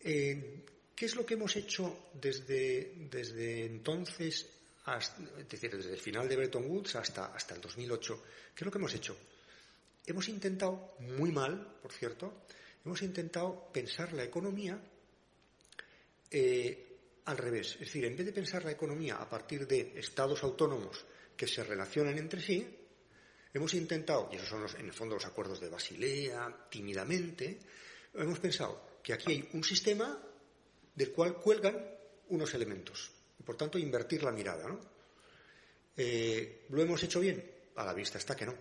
[0.00, 4.46] Eh, ¿Qué es lo que hemos hecho desde, desde entonces,
[4.86, 8.22] es decir, desde el final de Bretton Woods hasta, hasta el 2008?
[8.54, 9.16] ¿Qué es lo que hemos hecho?
[10.06, 12.44] Hemos intentado, muy mal, por cierto,
[12.84, 14.78] hemos intentado pensar la economía
[16.30, 17.72] eh, al revés.
[17.72, 21.04] Es decir, en vez de pensar la economía a partir de estados autónomos
[21.36, 22.83] que se relacionan entre sí,
[23.54, 27.60] Hemos intentado, y esos son en el fondo los acuerdos de Basilea, tímidamente,
[28.12, 30.20] hemos pensado que aquí hay un sistema
[30.94, 31.88] del cual cuelgan
[32.30, 33.12] unos elementos.
[33.44, 34.66] Por tanto, invertir la mirada.
[34.66, 34.80] ¿no?
[35.96, 37.48] Eh, ¿Lo hemos hecho bien?
[37.76, 38.54] A la vista está que no.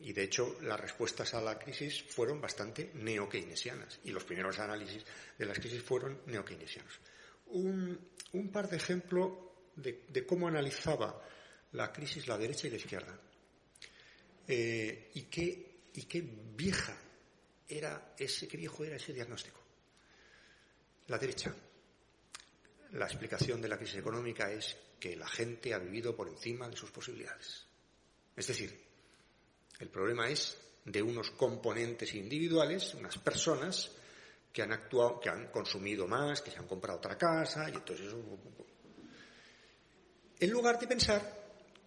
[0.00, 4.00] Y de hecho, las respuestas a la crisis fueron bastante neo-keynesianas.
[4.02, 5.04] Y los primeros análisis
[5.38, 6.98] de las crisis fueron neo-keynesianos.
[7.46, 9.32] un, par de ejemplos
[9.76, 11.22] de, cómo analizaba
[11.72, 13.16] la crisis la derecha y la izquierda.
[14.46, 16.22] Eh, y, qué, y qué
[16.56, 16.96] vieja
[17.68, 19.60] era ese, qué viejo era ese diagnóstico.
[21.08, 21.54] La derecha.
[22.92, 26.76] La explicación de la crisis económica es que la gente ha vivido por encima de
[26.76, 27.64] sus posibilidades.
[28.36, 28.78] Es decir,
[29.78, 33.90] el problema es de unos componentes individuales, unas personas
[34.52, 38.06] que han actuado, que han consumido más, que se han comprado otra casa, y entonces
[38.06, 38.22] eso.
[40.38, 41.41] En lugar de pensar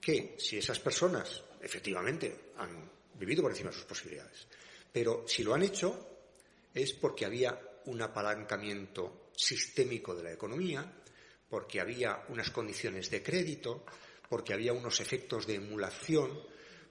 [0.06, 4.46] que si esas personas efectivamente han vivido por encima de sus posibilidades,
[4.94, 6.20] pero si lo han hecho
[6.72, 10.86] es porque había un apalancamiento sistémico de la economía,
[11.50, 13.84] porque había unas condiciones de crédito,
[14.30, 16.40] porque había unos efectos de emulación,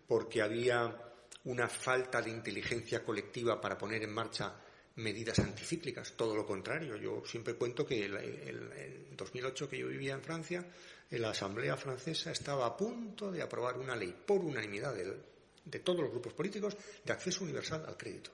[0.09, 1.01] porque había
[1.45, 4.57] una falta de inteligencia colectiva para poner en marcha
[4.97, 6.97] medidas anticíclicas, todo lo contrario.
[6.97, 10.67] Yo siempre cuento que en 2008 que yo vivía en Francia,
[11.11, 16.11] la Asamblea francesa estaba a punto de aprobar una ley por unanimidad de, todos los
[16.11, 18.31] grupos políticos de acceso universal al crédito.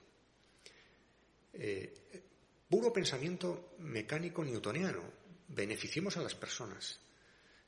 [1.53, 1.93] Eh,
[2.69, 5.03] puro pensamiento mecánico newtoniano.
[5.49, 6.99] Beneficiemos a las personas.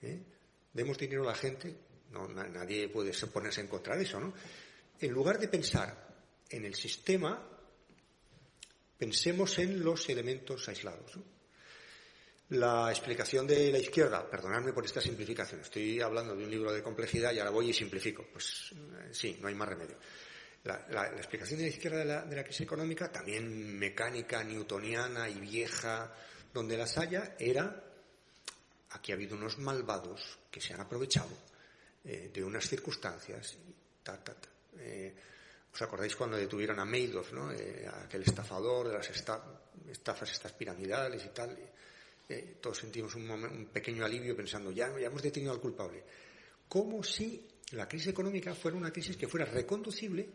[0.01, 0.23] ¿eh?
[0.73, 1.75] Demos dinero a la gente.
[2.13, 4.35] Nadie puede ponerse en contra de eso, ¿no?
[5.03, 6.09] en lugar de pensar
[6.49, 7.43] en el sistema,
[8.97, 11.19] pensemos en los elementos aislados.
[12.53, 16.83] La explicación de la izquierda, perdonadme por esta simplificación, estoy hablando de un libro de
[16.83, 18.27] complejidad y ahora voy y simplifico.
[18.31, 19.97] Pues eh, sí, no hay más remedio.
[20.65, 26.13] La, explicación de la izquierda de la, crisis económica, también mecánica, newtoniana y vieja,
[26.53, 27.85] donde las haya, era
[28.91, 31.31] aquí ha habido unos malvados que se han aprovechado
[32.05, 33.57] eh, de unas circunstancias,
[34.03, 34.49] ta, ta, ta.
[34.77, 35.15] Eh,
[35.73, 37.49] ¿Os acordáis cuando detuvieron a Madoff, ¿no?
[37.49, 41.72] Aquel estafador de las estafas estas piramidales y tal?
[42.61, 46.03] Todos sentimos un, pequeño alivio pensando, ya, ya hemos detenido al culpable.
[46.69, 50.29] Como si la crisis económica fuera una crisis que fuera reconducible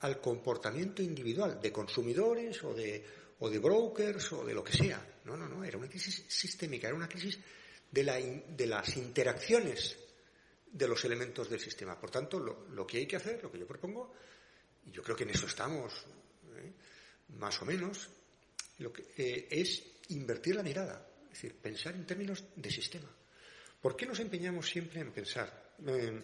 [0.00, 3.04] al comportamiento individual de consumidores o de,
[3.38, 5.20] o de brokers o de lo que sea.
[5.24, 7.38] No, no, no, era una crisis sistémica, era una crisis
[7.90, 9.96] de, la, de las interacciones
[10.70, 11.98] de los elementos del sistema.
[11.98, 14.12] Por tanto, lo, que hay que hacer, lo que yo propongo,
[14.84, 15.92] y yo creo que en eso estamos,
[16.56, 16.72] ¿eh?
[17.38, 18.08] más o menos,
[18.78, 21.06] lo que, eh, es invertir la mirada,
[21.36, 23.14] es decir, pensar en términos de sistema.
[23.82, 26.22] ¿Por qué nos empeñamos siempre en pensar eh,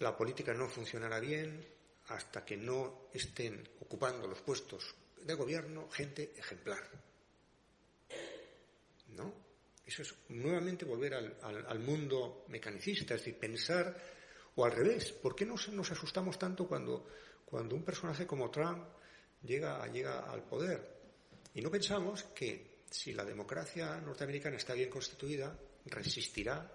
[0.00, 1.64] la política no funcionará bien
[2.08, 6.82] hasta que no estén ocupando los puestos de gobierno gente ejemplar?
[9.10, 9.32] ¿No?
[9.86, 13.96] Eso es nuevamente volver al, mundo mecanicista, es decir, pensar,
[14.56, 17.06] o al revés, ¿por qué nos, nos asustamos tanto cuando,
[17.44, 18.88] cuando un personaje como Trump
[19.42, 20.98] llega, llega al poder?
[21.54, 26.70] Y no pensamos que si la democracia norteamericana está bien constituida, resistirá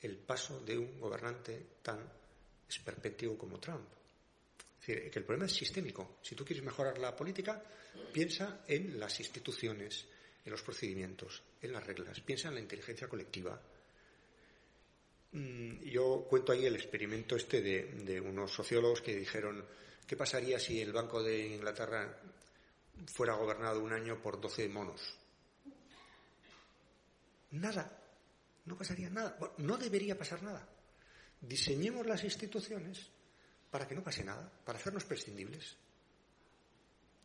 [0.00, 1.98] el paso de un gobernante tan
[2.68, 3.88] esperpéntico como Trump.
[4.80, 6.18] Es decir, que el problema es sistémico.
[6.22, 7.62] Si tú quieres mejorar la política,
[8.12, 10.06] piensa en las instituciones,
[10.44, 13.60] en los procedimientos, en las reglas, piensa en la inteligencia colectiva.
[15.32, 19.64] Mm, yo cuento ahí el experimento este de, unos sociólogos que dijeron,
[20.06, 22.18] ¿qué pasaría si el Banco de Inglaterra
[23.06, 25.21] fuera gobernado un año por 12 monos?
[27.52, 27.98] Nada,
[28.64, 30.66] no pasaría nada, no debería pasar nada.
[31.40, 33.10] Diseñemos las instituciones
[33.70, 35.76] para que no pase nada, para hacernos prescindibles,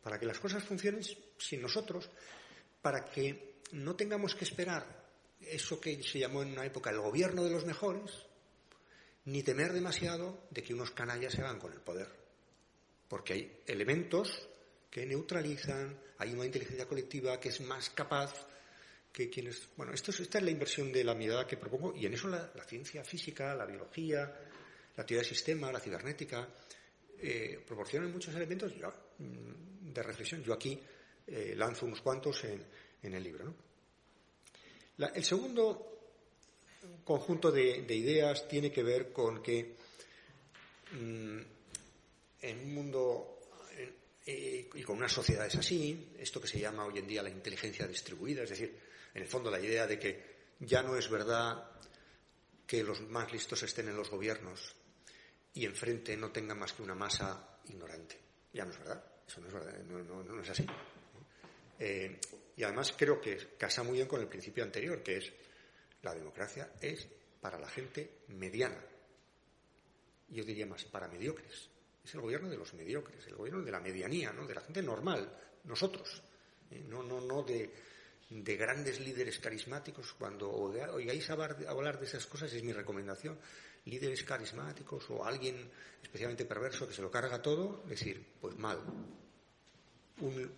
[0.02, 1.02] para que las cosas funcionen
[1.38, 2.10] sin nosotros,
[2.82, 5.06] para que no tengamos que esperar
[5.40, 8.10] eso que se llamó en una época el gobierno de los mejores,
[9.26, 12.08] ni temer demasiado de que unos canallas se hagan con el poder.
[13.08, 14.48] Porque hay elementos
[14.90, 18.47] que neutralizan, hay una inteligencia colectiva que es más capaz
[19.76, 23.02] Bueno, esta es la inversión de la mirada que propongo y en eso la, ciencia
[23.02, 24.32] física, la biología,
[24.96, 26.48] la teoría del sistema, la cibernética,
[27.18, 30.44] eh, proporcionan muchos elementos mm, de reflexión.
[30.44, 30.80] Yo aquí
[31.26, 32.64] eh, lanzo unos cuantos en,
[33.02, 33.52] el libro.
[34.98, 35.98] el segundo
[37.02, 39.74] conjunto de, ideas tiene que ver con que
[40.92, 41.40] mm,
[42.42, 43.40] en un mundo
[44.24, 47.84] eh, y con unas sociedades así, esto que se llama hoy en día la inteligencia
[47.84, 51.70] distribuida, es decir, en el fondo la idea de que ya no es verdad
[52.66, 54.74] que los más listos estén en los gobiernos
[55.54, 58.18] y enfrente no tengan más que una masa ignorante.
[58.52, 60.66] Ya no es verdad, eso no es verdad, no es así.
[61.78, 62.18] Eh,
[62.56, 65.32] y además creo que casa muy bien con el principio anterior, que es
[66.02, 67.08] la democracia es
[67.40, 68.82] para la gente mediana.
[70.28, 71.70] Yo diría más, para mediocres.
[72.04, 74.46] Es el gobierno de los mediocres, el gobierno de la medianía, ¿no?
[74.46, 75.30] de la gente normal,
[75.64, 76.22] nosotros.
[76.70, 76.84] ¿eh?
[76.86, 77.70] No, no, no de
[78.30, 80.12] de grandes líderes carismáticos.
[80.18, 83.38] Cuando oigáis hablar de esas cosas, es mi recomendación.
[83.86, 85.70] Líderes carismáticos o alguien
[86.02, 88.78] especialmente perverso que se lo carga todo, decir, pues mal.
[90.20, 90.52] Un,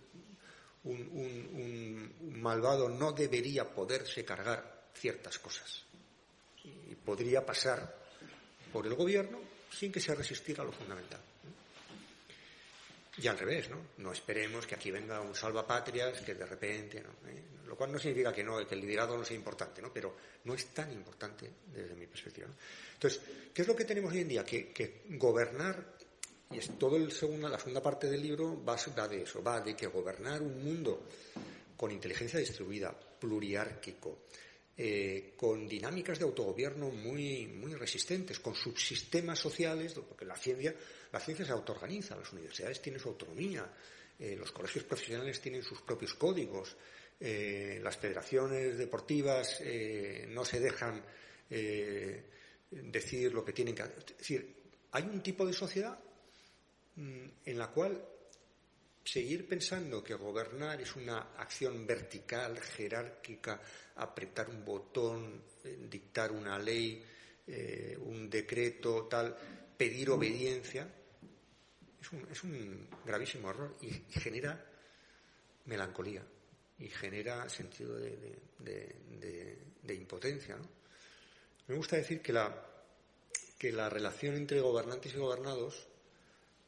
[0.83, 5.85] un malvado no debería poderse cargar ciertas cosas.
[6.63, 7.95] Y podría pasar
[8.73, 9.39] por el gobierno
[9.71, 11.21] sin que se resistiera a lo fundamental.
[13.17, 13.77] Y al revés, ¿no?
[13.97, 17.09] No esperemos que aquí venga un salvapatrias que de repente, ¿no?
[17.29, 17.43] ¿Eh?
[17.67, 19.91] Lo cual no significa que no, que el liderazgo no sea importante, ¿no?
[19.93, 22.47] Pero no es tan importante desde mi perspectiva.
[22.93, 23.21] Entonces,
[23.53, 24.43] ¿qué es lo que tenemos hoy en día?
[24.45, 25.97] Que, gobernar,
[26.51, 29.59] y es todo el segundo, la segunda parte del libro va, va de eso, va
[29.59, 31.07] de que gobernar un mundo
[31.75, 34.19] con inteligencia distribuida, pluriárquico,
[34.77, 40.73] eh, con dinámicas de autogobierno muy, muy resistentes, con subsistemas sociales, porque la ciencia,
[41.11, 43.69] la ciencia se autoorganiza, las universidades tienen su autonomía,
[44.17, 46.75] eh, los colegios profesionales tienen sus propios códigos,
[47.19, 49.61] eh, las federaciones deportivas
[50.29, 51.03] no se dejan
[52.69, 53.99] decir lo que tienen que hacer.
[53.99, 54.55] Es decir,
[54.91, 55.99] hay un tipo de sociedad
[56.95, 58.01] mm, en la cual
[59.11, 63.59] seguir pensando que gobernar es una acción vertical, jerárquica,
[63.95, 67.03] apretar un botón, eh, dictar una ley,
[67.45, 69.35] eh, un decreto, tal,
[69.75, 70.87] pedir obediencia,
[72.31, 74.65] es un, gravísimo error y, genera
[75.65, 76.23] melancolía
[76.79, 78.39] y genera sentido de,
[79.93, 80.57] impotencia.
[81.67, 82.65] Me gusta decir que la,
[83.57, 85.90] que la relación entre gobernantes y gobernados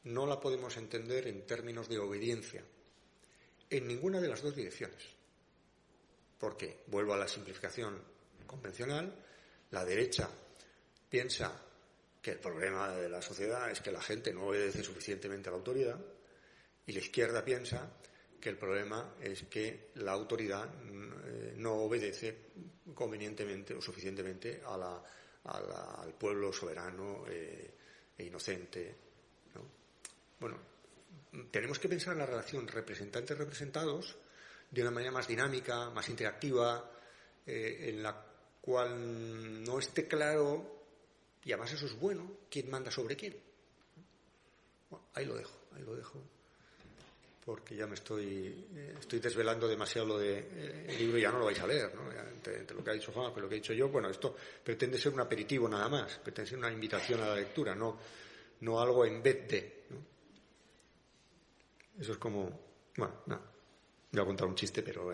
[0.04, 2.62] no la podemos entender en términos de obediencia
[3.70, 5.02] en ninguna de las dos direcciones.
[6.38, 8.00] Porque, vuelvo a la simplificación
[8.46, 9.14] convencional,
[9.70, 10.28] la derecha
[11.08, 11.60] piensa
[12.20, 15.58] que el problema de la sociedad es que la gente no obedece suficientemente a la
[15.58, 16.00] autoridad
[16.86, 17.90] y la izquierda piensa
[18.40, 22.36] que el problema es que la autoridad eh, no obedece
[22.94, 27.74] convenientemente o suficientemente al pueblo soberano eh,
[28.16, 28.96] e inocente.
[30.40, 30.58] Bueno,
[31.50, 34.16] tenemos que pensar en la relación representantes-representados
[34.70, 36.90] de una manera más dinámica, más interactiva,
[37.46, 38.24] eh, en la
[38.60, 40.84] cual no esté claro,
[41.44, 43.36] y además eso es bueno, quién manda sobre quién.
[45.14, 46.20] Ahí lo dejo, ahí lo dejo,
[47.44, 51.38] porque ya me estoy, eh, estoy desvelando demasiado lo de, eh, libro y ya no
[51.38, 52.10] lo vais a leer, ¿no?
[52.10, 54.98] entre, lo que ha dicho Juan y lo que he dicho yo, bueno, esto pretende
[54.98, 57.98] ser un aperitivo nada más, pretende ser una invitación a la lectura, no,
[58.60, 59.84] no algo en vez de.
[61.98, 62.60] Eso es como,
[62.96, 63.54] bueno, no,
[64.14, 65.10] Voy a contar un chiste, pero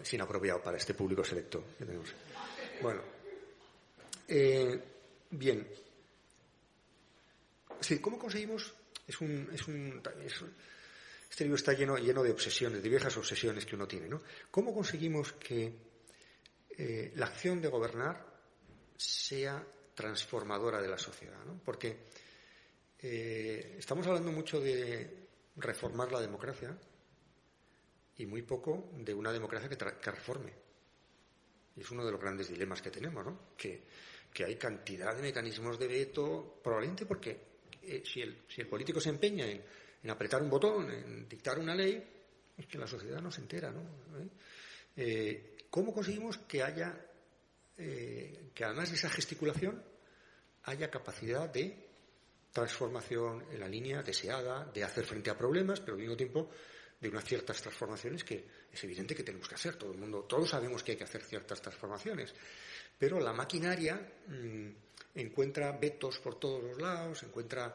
[0.00, 2.08] es inapropiado para este público selecto que tenemos.
[2.80, 3.02] Bueno,
[4.28, 4.80] eh,
[5.30, 5.66] bien.
[7.80, 8.72] Sí, ¿cómo conseguimos?
[9.08, 10.00] Es un, es un,
[11.28, 14.22] este libro está lleno, lleno de obsesiones, de viejas obsesiones que uno tiene, ¿no?
[14.48, 15.74] ¿Cómo conseguimos que
[16.78, 18.24] eh, la acción de gobernar
[18.96, 21.44] sea transformadora de la sociedad?
[21.44, 21.60] ¿no?
[21.64, 22.04] Porque
[23.02, 26.78] eh, estamos hablando mucho de reformar la democracia,
[28.16, 30.52] y muy poco de una democracia que, reforme.
[31.76, 33.38] Y es uno de los grandes dilemas que tenemos, ¿no?
[33.56, 33.82] Que,
[34.44, 37.38] hay cantidad de mecanismos de veto, probablemente porque
[37.82, 39.62] eh, si, el, si, el, político se empeña en,
[40.10, 42.02] apretar un botón, en dictar una ley,
[42.56, 43.82] es que la sociedad no se entera, ¿no?
[44.96, 46.98] Eh, cómo conseguimos que haya,
[47.76, 49.82] que además de esa gesticulación,
[50.64, 51.91] haya capacidad de
[52.52, 56.50] transformación en la línea deseada, de hacer frente a problemas, pero al mismo tiempo
[57.00, 59.76] de unas ciertas transformaciones que es evidente que tenemos que hacer.
[59.76, 62.32] Todo el mundo, todos sabemos que hay que hacer ciertas transformaciones.
[62.96, 63.96] Pero la maquinaria
[64.28, 64.68] mm,
[65.16, 67.74] encuentra vetos por todos los lados, encuentra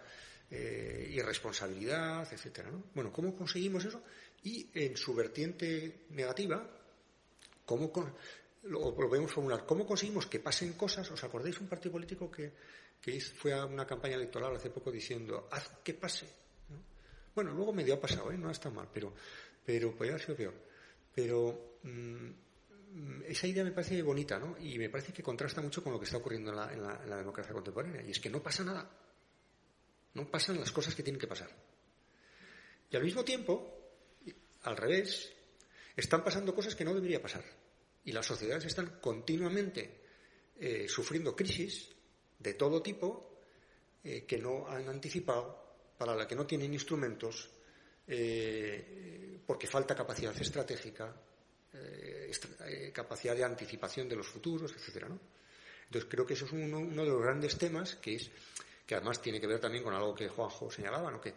[0.49, 2.71] eh, irresponsabilidad, etcétera.
[2.93, 4.01] Bueno, ¿cómo conseguimos eso?
[4.43, 6.65] Y en su vertiente negativa,
[7.65, 7.91] ¿cómo
[8.63, 9.65] lo, podemos formular?
[9.65, 11.11] ¿Cómo conseguimos que pasen cosas?
[11.11, 12.53] ¿Os acordáis un partido político que,
[13.01, 16.27] que fue a una campaña electoral hace poco diciendo, haz que pase?
[17.33, 18.37] Bueno, luego medio ha pasado, ¿eh?
[18.37, 19.13] no está mal, pero,
[19.63, 20.53] pero podría haber sido peor.
[21.13, 22.29] Pero mm,
[23.27, 24.57] esa idea me parece bonita, ¿no?
[24.59, 26.73] Y me parece que contrasta mucho con lo que está ocurriendo en la,
[27.03, 28.01] en la democracia contemporánea.
[28.01, 28.89] Y es que no pasa nada.
[30.15, 31.49] No pasan las cosas que tienen que pasar.
[32.89, 33.77] Y al mismo tiempo,
[34.63, 35.31] al revés,
[35.95, 37.43] están pasando cosas que no debería pasar.
[38.05, 40.01] Y las sociedades están continuamente
[40.59, 41.89] eh, sufriendo crisis
[42.39, 43.41] de todo tipo
[44.03, 45.67] eh, que no han anticipado
[45.97, 47.49] para la que no tienen instrumentos
[48.07, 51.13] eh, porque falta capacidad estratégica,
[51.73, 55.07] eh, capacidad de anticipación de los futuros, etcétera,
[55.85, 58.31] Entonces creo que eso es uno, de los grandes temas que es
[58.85, 61.19] que además tiene que ver también con algo que Juanjo señalaba, ¿no?
[61.19, 61.33] que,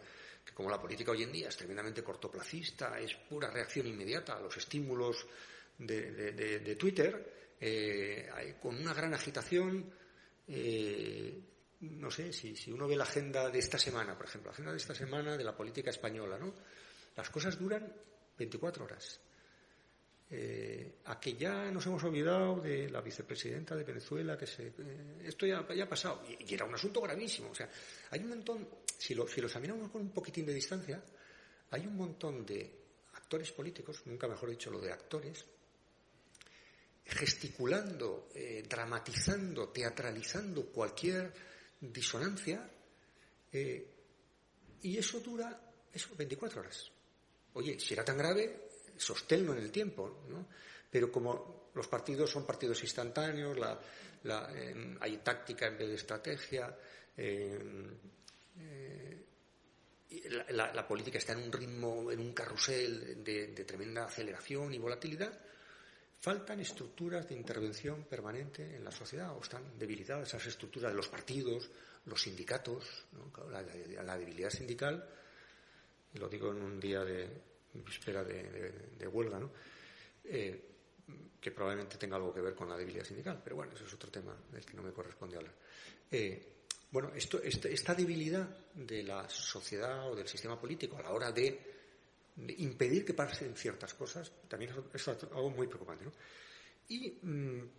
[0.53, 4.55] como la política hoy en día es tremendamente cortoplacista, es pura reacción inmediata a los
[4.55, 5.27] estímulos
[5.77, 9.91] de, Twitter, eh, con una gran agitación,
[10.47, 11.41] eh,
[11.81, 14.71] no sé, si, si, uno ve la agenda de esta semana, por ejemplo, la agenda
[14.71, 16.53] de esta semana de la política española, ¿no?
[17.15, 17.91] Las cosas duran
[18.37, 19.19] 24 horas.
[20.33, 25.23] Eh, a que ya nos hemos olvidado de la vicepresidenta de Venezuela, que se, eh,
[25.25, 27.49] esto ya, ha pasado, y, era un asunto gravísimo.
[27.49, 27.69] O sea,
[28.11, 28.67] hay un montón,
[28.97, 31.03] si lo, si lo examinamos con un poquitín de distancia,
[31.71, 32.79] hay un montón de
[33.13, 35.45] actores políticos, nunca mejor dicho lo de actores,
[37.05, 41.33] gesticulando, eh, dramatizando, teatralizando cualquier
[41.79, 42.69] disonancia,
[43.53, 45.59] y eso dura,
[45.91, 46.91] eso, 24 horas.
[47.53, 50.47] Oye, si era tan grave, sosténlo en el tiempo, ¿no?
[50.89, 53.57] Pero como los partidos son partidos instantáneos,
[54.53, 56.77] em, hay táctica en vez de estrategia,
[57.17, 57.89] em,
[58.59, 59.25] eh,
[60.49, 65.39] la, política está en un ritmo, en un carrusel de, tremenda aceleración y volatilidad,
[66.21, 71.07] faltan estructuras de intervención permanente en la sociedad o están debilitadas esas estructuras de los
[71.07, 71.69] partidos,
[72.05, 73.05] los sindicatos,
[73.49, 75.03] la, debilidad sindical,
[76.13, 77.27] lo digo en un día de,
[77.73, 79.51] víspera de, huelga, ¿no?
[80.23, 80.67] Eh,
[81.41, 84.11] que probablemente tenga algo que ver con la debilidad sindical, pero bueno, eso es otro
[84.11, 85.55] tema del que no me corresponde hablar.
[86.11, 86.51] Eh,
[86.91, 91.31] bueno, esto, este, esta, debilidad de la sociedad o del sistema político a la hora
[91.31, 91.80] de,
[92.57, 96.05] impedir que pasen ciertas cosas también es, algo muy preocupante.
[96.89, 97.69] Y mm,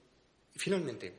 [0.55, 1.13] finalmente,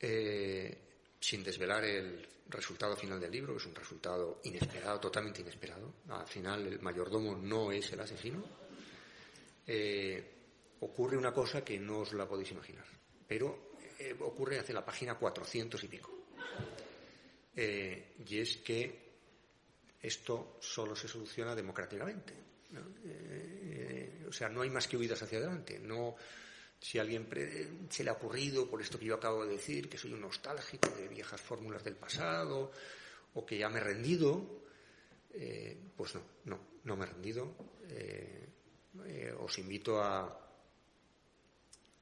[0.00, 0.78] eh,
[1.20, 5.94] sin desvelar el resultado final del libro, que es un resultado inesperado, totalmente inesperado.
[6.08, 8.44] Al final el mayordomo no es el asesino.
[9.66, 10.24] Eh,
[10.80, 12.84] ocurre una cosa que no os la podéis imaginar,
[13.28, 16.16] pero eh, ocurre hacia la página 400 y pico.
[17.56, 19.09] Y es que
[20.00, 22.34] esto solo se soluciona democráticamente.
[24.28, 25.78] o sea, no hay más que huidas hacia adelante.
[25.78, 26.16] No,
[26.80, 27.28] si a alguien
[27.90, 30.88] se le ha ocurrido, por esto que yo acabo de decir, que soy un nostálgico
[30.90, 32.72] de viejas fórmulas del pasado,
[33.34, 34.64] o que ya me he rendido,
[35.34, 37.54] eh, pues no, no, no me he rendido.
[37.88, 38.48] Eh,
[39.06, 40.40] eh, os invito a,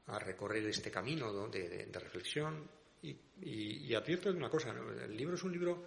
[0.06, 2.68] a recorrer este camino de, reflexión
[3.02, 5.86] y, advierto de una cosa, el libro es un libro,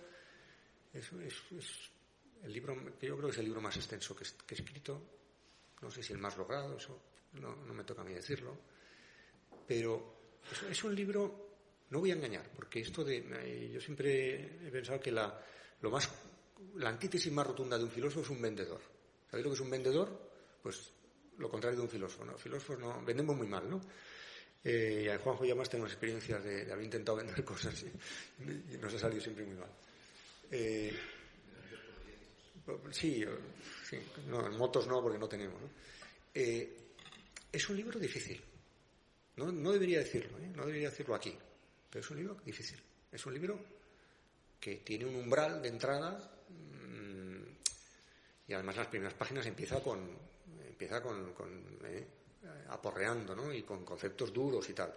[0.94, 1.12] es,
[2.44, 5.02] el libro que yo creo que es el libro más extenso que, he escrito,
[5.82, 7.00] no sé si el más logrado, eso
[7.34, 8.58] no, me toca a mí decirlo,
[9.68, 10.40] pero
[10.70, 11.50] es, un libro,
[11.90, 15.40] no voy a engañar, porque esto de, eh, yo siempre he pensado que la,
[15.82, 16.10] lo más,
[16.76, 18.82] la antítesis más rotunda de un filósofo es un vendedor.
[19.30, 20.32] ¿Sabéis lo que es un vendedor?
[20.62, 20.92] Pues
[21.38, 22.26] lo contrario de un filósofo.
[22.26, 22.38] ¿no?
[22.38, 23.82] Filósofos no, vendemos muy mal, ¿no?
[24.64, 28.94] Eh, y a Juanjo y además tenemos experiencias de, haber intentado vender cosas y, nos
[28.94, 29.70] ha salido siempre muy mal.
[30.52, 30.94] Eh,
[32.92, 33.24] sí,
[33.90, 35.62] sí no, en motos no, porque no tenemos.
[35.62, 35.70] ¿no?
[36.34, 38.42] es un libro difícil.
[39.38, 40.52] No, debería decirlo, ¿eh?
[40.56, 41.36] no debería decirlo aquí,
[41.90, 42.80] pero es un libro difícil.
[43.12, 43.60] Es un libro
[44.60, 47.44] que tiene un umbral de entrada mm,
[48.48, 50.32] y además las primeras páginas empieza con
[50.82, 51.36] empieza con,
[51.86, 52.08] eh,
[52.70, 53.54] aporreando ¿no?
[53.54, 54.92] y con conceptos duros y tal.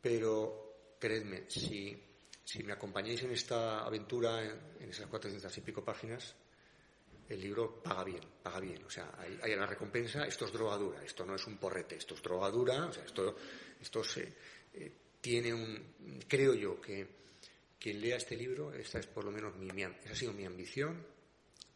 [0.00, 1.94] Pero creedme, si,
[2.42, 6.34] si me acompañáis en esta aventura, en, esas cuatrocientas y pico páginas,
[7.28, 8.84] el libro paga bien, paga bien.
[8.84, 12.22] O sea, hay, una recompensa, esto es drogadura, esto no es un porrete, esto es
[12.22, 13.36] drogadura, o sea, esto,
[13.80, 14.32] esto se,
[14.74, 17.06] eh, tiene un, creo yo que
[17.78, 21.06] quien lea este libro, esta es por lo menos mi, esa ha sido mi ambición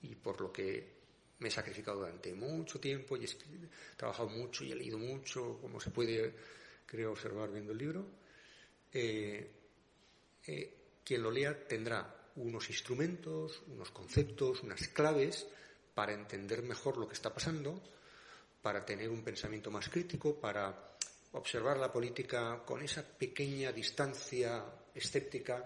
[0.02, 1.02] y por lo que
[1.38, 3.28] me he sacrificado durante mucho tiempo y he
[3.96, 6.34] trabajado mucho y he leído mucho, como se puede,
[6.86, 8.06] creo, observar viendo el libro.
[8.92, 9.50] Eh,
[10.46, 10.74] eh,
[11.04, 15.46] quien lo lea tendrá unos instrumentos, unos conceptos, unas claves
[15.94, 17.80] para entender mejor lo que está pasando,
[18.62, 20.96] para tener un pensamiento más crítico, para
[21.32, 24.64] observar la política con esa pequeña distancia
[24.94, 25.64] escéptica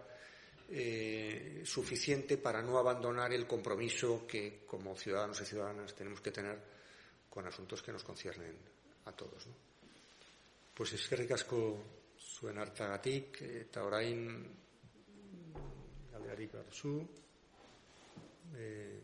[0.68, 6.58] eh, suficiente para no abandonar el compromiso que como ciudadanos y ciudadanas tenemos que tener
[7.30, 8.56] con asuntos que nos conciernen
[9.04, 9.46] a todos.
[10.74, 11.78] Pues es que ricasco
[12.18, 13.80] zuen hartagatik eta
[18.54, 19.02] eh,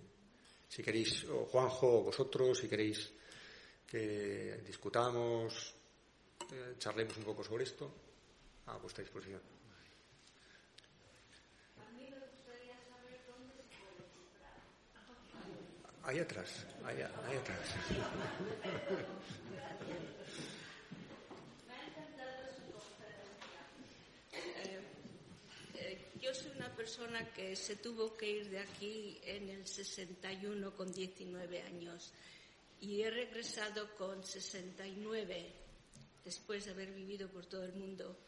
[0.68, 3.12] si queréis, o Juanjo, o vosotros, si queréis
[3.86, 5.74] que discutamos,
[6.50, 7.92] eh, charlemos un poco sobre esto,
[8.66, 9.40] a vuestra disposición.
[16.04, 17.58] Ahí atrás, ahí, ahí atrás.
[26.22, 30.92] yo soy una persona que se tuvo que ir de aquí en el 61 con
[30.92, 32.12] 19 años
[32.80, 35.52] y he regresado con 69
[36.24, 38.18] después de haber vivido por todo el mundo.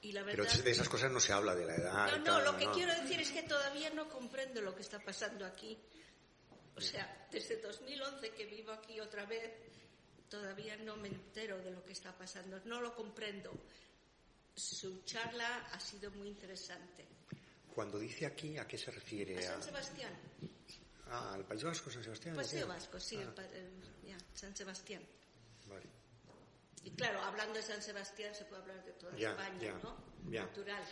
[0.00, 2.10] Y la verdad, Pero de esas cosas no se habla de la edad.
[2.12, 2.72] no, no, tal, lo que no.
[2.72, 5.76] quiero decir es que todavía no comprendo lo que está pasando aquí.
[6.76, 9.52] O sea, desde 2011 que vivo aquí otra vez,
[10.30, 12.62] todavía no me entero de lo que está pasando.
[12.64, 13.52] No lo comprendo.
[14.54, 17.19] Su charla ha sido muy interesante.
[17.74, 19.38] Cuando dice aquí, ¿a qué se refiere?
[19.38, 20.12] ¿A San Sebastián?
[21.06, 22.36] Ah, al País Vasco, San Sebastián.
[22.36, 22.66] Paseo.
[22.68, 25.02] Vasco, sí, Ah, el ya, San Sebastián.
[25.66, 25.86] vale.
[26.84, 29.96] Y claro, hablando de San Sebastián se puede hablar de toda Ya, España, ya, ¿no?
[30.30, 30.42] ya.
[30.44, 30.82] Natural.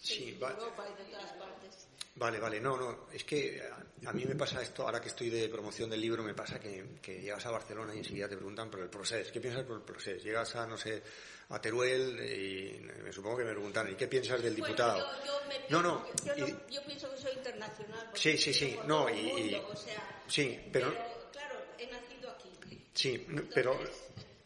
[0.00, 1.88] Sí, de va- Europa y de todas partes.
[2.18, 5.28] Vale, vale, no, no, es que a, a mí me pasa esto, ahora que estoy
[5.28, 8.70] de promoción del libro, me pasa que, que llegas a Barcelona y enseguida te preguntan
[8.70, 10.24] por el proceso, ¿qué piensas por el proceso?
[10.24, 11.02] Llegas a, no sé,
[11.50, 14.94] a Teruel y me supongo que me preguntan, ¿y qué piensas del diputado?
[15.04, 18.10] Bueno, yo, yo me No, no, Yo, no- y- yo pienso que soy internacional.
[18.14, 20.90] Sí, sí, sí, no, y- y- mundo, o sea, sí, pero-
[21.32, 22.48] Claro, he nacido aquí.
[22.94, 23.78] Sí, pero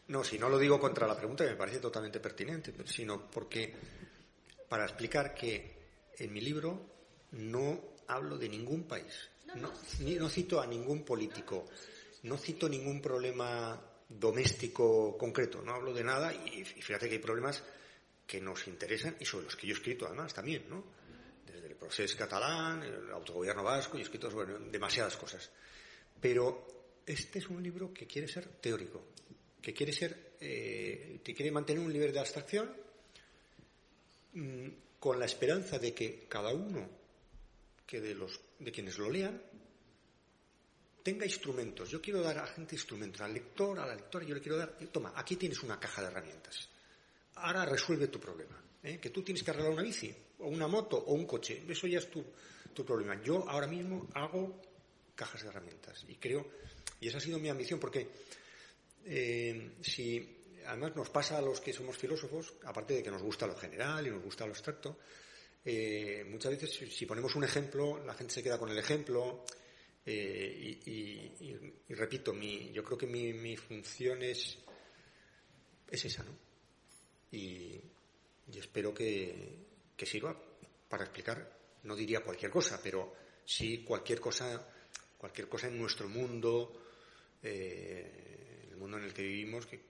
[0.08, 3.30] no, si no lo digo contra la pregunta que me parece totalmente pertinente, pero sino
[3.30, 3.72] porque
[4.68, 5.78] para explicar que
[6.18, 6.98] en mi libro
[7.32, 11.66] no hablo de ningún país, no, ni- no cito a ningún político,
[12.24, 17.20] no cito ningún problema doméstico concreto, no hablo de nada y, y fíjate que hay
[17.20, 17.62] problemas
[18.26, 20.84] que nos interesan y sobre los que yo he escrito además también, ¿no?
[21.46, 25.50] Desde el proceso catalán, el autogobierno vasco, y he escrito sobre demasiadas cosas.
[26.20, 29.02] Pero este es un libro que quiere ser teórico,
[29.60, 32.72] que quiere ser, eh, que quiere mantener un nivel de abstracción
[34.34, 34.68] mm,
[34.98, 36.88] con la esperanza de que cada uno
[37.90, 39.42] que de los de quienes lo lean
[41.02, 41.90] tenga instrumentos.
[41.90, 44.76] Yo quiero dar a gente instrumentos, al lector, a la lectora, yo le quiero dar,
[44.92, 46.68] toma, aquí tienes una caja de herramientas.
[47.34, 48.62] Ahora resuelve tu problema.
[48.82, 48.98] ¿eh?
[49.00, 51.64] Que tú tienes que arreglar una bici, o una moto, o un coche.
[51.66, 52.24] Eso ya es tu,
[52.74, 53.20] tu problema.
[53.22, 54.60] Yo ahora mismo hago
[55.16, 56.04] cajas de herramientas.
[56.06, 56.46] Y creo,
[57.00, 58.08] y esa ha sido mi ambición, porque
[59.06, 60.36] eh, si
[60.66, 64.06] además nos pasa a los que somos filósofos, aparte de que nos gusta lo general
[64.06, 64.98] y nos gusta lo abstracto,
[65.64, 69.44] eh, muchas veces si, ponemos un ejemplo, la gente se queda con el ejemplo.
[70.06, 74.58] eh, y, repito, mi, yo creo que mi, función es,
[75.90, 76.36] es esa, ¿no?
[77.32, 77.80] Y,
[78.54, 80.34] espero que, sirva
[80.88, 84.66] para explicar, no diría cualquier cosa, pero sí cualquier cosa,
[85.18, 86.80] cualquier cosa en nuestro mundo,
[87.42, 89.88] eh, el mundo en el que vivimos, que,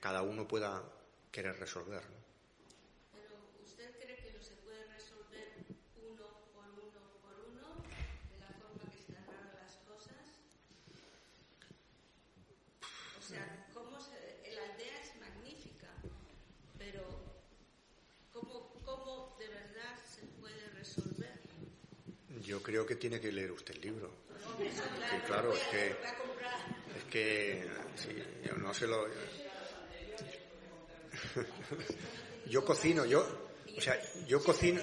[0.00, 0.82] cada uno pueda
[1.30, 2.02] querer resolver.
[3.12, 5.52] Pero ¿usted cree que lo se puede resolver
[6.02, 7.84] uno por uno por uno
[8.30, 10.40] de la forma que están ahora las cosas?
[13.18, 14.16] O sea, ¿cómo se,
[14.54, 15.88] la idea es magnífica,
[16.78, 17.04] pero
[18.32, 21.38] ¿cómo, ¿cómo de verdad se puede resolver?
[22.42, 24.10] Yo creo que tiene que leer usted el libro.
[24.44, 25.96] Hombre, eso, Que claro, es que-.
[26.96, 27.64] Es que,
[27.94, 28.08] sí,
[28.44, 29.06] yo no se lo.
[32.46, 33.26] Yo cocino, yo.
[33.76, 34.80] O sea, yo cocino.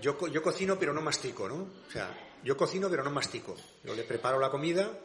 [0.00, 1.68] Yo, yo cocino pero no mastico, ¿no?
[1.86, 3.56] O sea, yo cocino pero no mastico.
[3.82, 4.96] Yo le preparo la comida,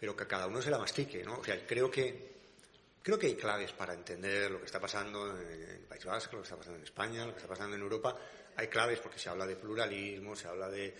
[0.00, 1.38] pero que cada uno se la mastique, ¿no?
[1.38, 2.32] O sea, creo que
[3.02, 6.42] creo que hay claves para entender lo que está pasando en el País Vasco, lo
[6.42, 8.16] que está pasando en España, lo que está pasando en Europa.
[8.56, 10.94] Hay claves porque se habla de pluralismo, se habla de,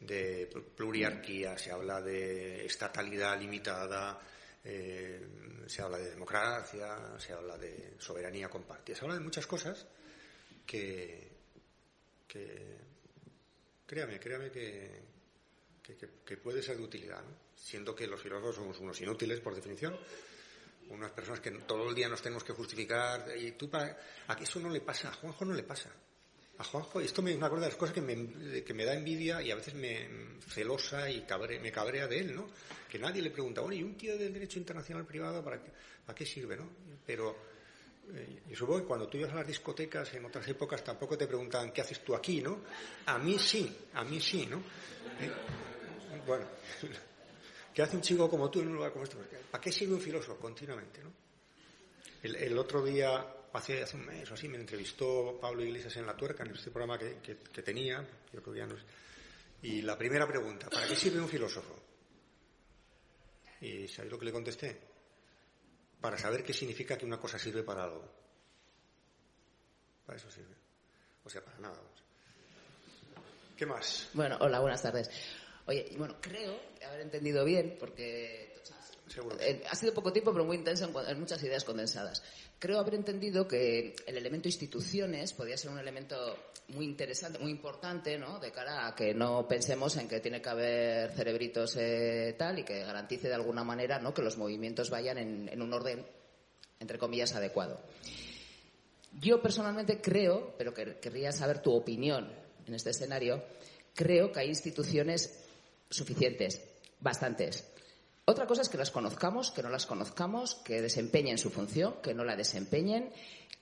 [0.00, 4.20] de pluriarquía, se habla de estatalidad limitada,
[4.64, 5.24] eh,
[5.66, 9.86] se habla de democracia, se habla de soberanía compartida, se habla de muchas cosas
[10.66, 11.28] que,
[13.86, 15.16] créame, créame que,
[16.42, 17.46] puede ser de utilidad, ¿no?
[17.54, 19.96] siendo que los filósofos somos unos inútiles por definición,
[20.88, 23.96] unas personas que todo el día nos tenemos que justificar y tú para
[24.26, 25.90] a eso no le pasa, a Juanjo no le pasa.
[26.58, 29.74] A Juanjo, esto me, una de las cosas que me, da envidia y a veces
[29.74, 30.08] me
[30.48, 31.26] celosa y
[31.60, 32.46] me cabrea de él, ¿no?
[32.88, 35.60] Que nadie le pregunta, bueno, ¿y un tío del derecho internacional privado para
[36.14, 36.66] qué, sirve, no?
[37.04, 37.36] Pero
[38.14, 41.26] eh, yo supongo que cuando tú ibas a las discotecas en otras épocas tampoco te
[41.26, 42.60] preguntaban qué haces tú aquí, ¿no?
[43.04, 44.56] A mí sí, a mí sí, ¿no?
[44.56, 45.30] Eh,
[46.26, 46.46] bueno,
[47.74, 49.16] ¿qué hace un chico como tú en un lugar como este?
[49.50, 51.12] ¿Para qué sirve un filósofo continuamente, no?
[52.22, 53.24] El otro día,
[53.56, 56.70] hace, hace un mes o así, me entrevistó Pablo Iglesias en La Tuerca, en este
[56.70, 58.00] programa que, que- tenía,
[58.32, 58.82] yo creo que ya no es.
[59.62, 61.74] Y la primera pregunta, ¿para qué sirve un filósofo?
[63.60, 64.76] ¿Y sabéis lo que le contesté?
[66.00, 68.04] Para saber qué significa que una cosa sirve para algo.
[70.04, 70.54] Para eso sirve.
[71.24, 71.80] O sea, para nada.
[73.56, 74.10] ¿Qué más?
[74.12, 75.10] Bueno, hola, buenas tardes.
[75.66, 78.45] Oye, bueno, creo haber entendido bien, porque
[79.40, 82.22] Eh, ha sido poco tiempo, pero muy intenso en, muchas ideas condensadas.
[82.58, 86.16] Creo haber entendido que el elemento instituciones podía ser un elemento
[86.68, 88.40] muy interesante, muy importante, ¿no?
[88.40, 92.64] De cara a que no pensemos en que tiene que haber cerebritos eh, tal y
[92.64, 94.12] que garantice de alguna manera, ¿no?
[94.12, 96.04] Que los movimientos vayan en, un orden,
[96.80, 97.80] entre comillas, adecuado.
[99.20, 102.30] Yo personalmente creo, pero querría saber tu opinión
[102.66, 103.42] en este escenario,
[103.94, 105.44] creo que hay instituciones
[105.88, 106.60] suficientes,
[107.00, 107.64] bastantes.
[108.28, 112.12] Otra cosa es que las conozcamos, que no las conozcamos, que desempeñen su función, que
[112.12, 113.12] no la desempeñen,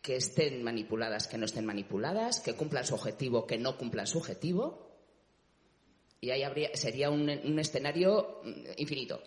[0.01, 4.17] que estén manipuladas, que no estén manipuladas, que cumplan su objetivo, que no cumplan su
[4.17, 4.91] objetivo.
[6.19, 9.23] Y ahí habría, sería un, escenario mm, infinito.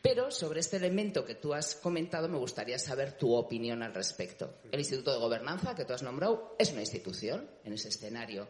[0.00, 4.60] Pero sobre este elemento que tú has comentado, me gustaría saber tu opinión al respecto.
[4.72, 8.48] El Instituto de Gobernanza, que tú has nombrado, es una institución en ese escenario.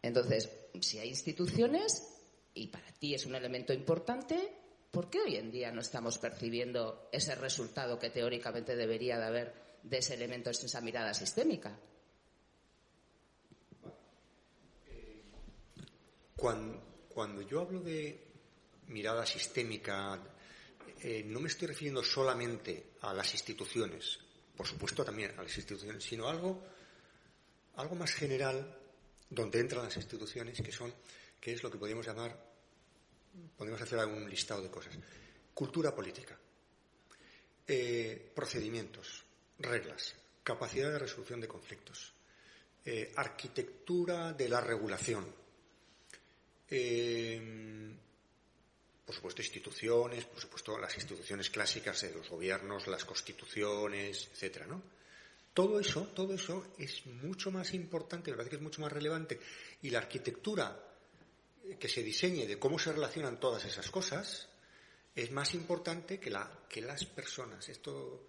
[0.00, 0.48] Entonces,
[0.80, 2.08] si hay instituciones
[2.54, 4.61] y para ti es un elemento importante,
[4.92, 9.54] ¿por qué hoy en día no estamos percibiendo ese resultado que teóricamente debería de haber
[9.82, 11.76] de ese elemento, de esa mirada sistémica?
[16.36, 18.32] Cuando, yo hablo de
[18.88, 20.20] mirada sistémica,
[21.00, 24.18] eh, no me estoy refiriendo solamente a las instituciones,
[24.56, 26.64] por supuesto también a las instituciones, sino algo,
[27.76, 28.76] algo más general
[29.30, 30.92] donde entran las instituciones, que son,
[31.40, 32.51] que es lo que podríamos llamar
[33.56, 34.94] podemos hacer algún listado de cosas.
[35.54, 36.38] Cultura política,
[37.66, 39.24] eh, procedimientos,
[39.58, 42.12] reglas, capacidad de resolución de conflictos,
[42.84, 45.26] eh, arquitectura de la regulación,
[46.68, 47.94] eh,
[49.04, 54.82] por supuesto instituciones, por supuesto las instituciones clásicas los gobiernos, las constituciones, etcétera, ¿no?
[55.54, 59.38] Todo eso, todo eso es mucho más importante, me parece que es mucho más relevante.
[59.82, 60.91] Y la arquitectura
[61.78, 64.48] que se diseñe de cómo se relacionan todas esas cosas
[65.14, 67.68] es más importante que, la, que las personas.
[67.68, 68.28] Esto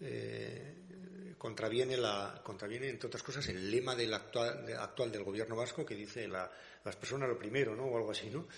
[0.00, 5.86] eh, contraviene, la, contraviene, entre otras cosas, el lema del actual, actual del gobierno vasco
[5.86, 6.50] que dice la,
[6.84, 7.84] las personas lo primero, ¿no?
[7.84, 8.48] O algo así, ¿no?